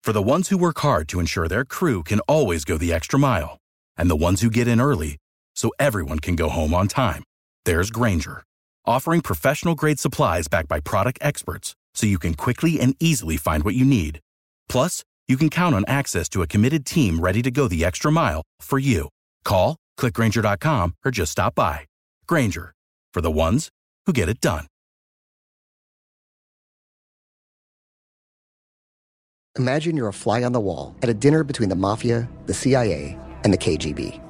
For 0.05 0.13
the 0.13 0.21
ones 0.21 0.51
who 0.51 0.59
work 0.59 0.81
hard 0.81 1.09
to 1.09 1.21
ensure 1.21 1.49
their 1.49 1.65
crew 1.65 2.03
can 2.03 2.21
always 2.21 2.67
go 2.67 2.77
the 2.77 2.93
extra 2.93 3.19
mile, 3.19 3.57
and 3.97 4.11
the 4.11 4.17
ones 4.17 4.43
who 4.43 4.51
get 4.51 4.69
in 4.69 4.83
early 4.83 5.17
so 5.61 5.71
everyone 5.79 6.21
can 6.27 6.37
go 6.37 6.49
home 6.49 6.75
on 6.75 6.89
time, 6.89 7.23
there's 7.65 7.91
Grainger 7.91 8.43
offering 8.87 9.21
professional 9.21 9.75
grade 9.75 9.99
supplies 9.99 10.49
backed 10.49 10.69
by 10.69 10.81
product 10.81 11.19
experts 11.23 11.75
so 11.95 12.07
you 12.07 12.19
can 12.19 12.35
quickly 12.35 12.81
and 12.81 12.95
easily 13.01 13.37
find 13.37 13.65
what 13.65 13.75
you 13.75 13.85
need. 13.85 14.21
Plus, 14.69 15.05
you 15.29 15.37
can 15.37 15.51
count 15.51 15.75
on 15.75 15.85
access 15.87 16.29
to 16.29 16.43
a 16.43 16.47
committed 16.47 16.85
team 16.85 17.21
ready 17.21 17.43
to 17.43 17.51
go 17.51 17.69
the 17.69 17.85
extra 17.85 18.11
mile 18.11 18.43
for 18.61 18.79
you. 18.79 19.09
Call, 19.45 19.77
clickgrainger.com, 19.99 20.95
or 21.05 21.11
just 21.11 21.33
stop 21.33 21.55
by. 21.55 21.87
Grainger, 22.27 22.73
for 23.15 23.21
the 23.21 23.31
ones 23.31 23.69
who 24.07 24.13
get 24.13 24.29
it 24.29 24.41
done. 24.41 24.67
Imagine 29.59 29.97
you're 29.97 30.09
a 30.09 30.13
fly 30.13 30.45
on 30.45 30.53
the 30.53 30.61
wall 30.61 30.95
at 31.03 31.09
a 31.09 31.15
dinner 31.15 31.43
between 31.45 31.69
the 31.69 31.75
mafia, 31.75 32.29
the 32.47 32.55
CIA, 32.55 33.19
and 33.43 33.53
the 33.53 33.59
KGB. 33.59 34.30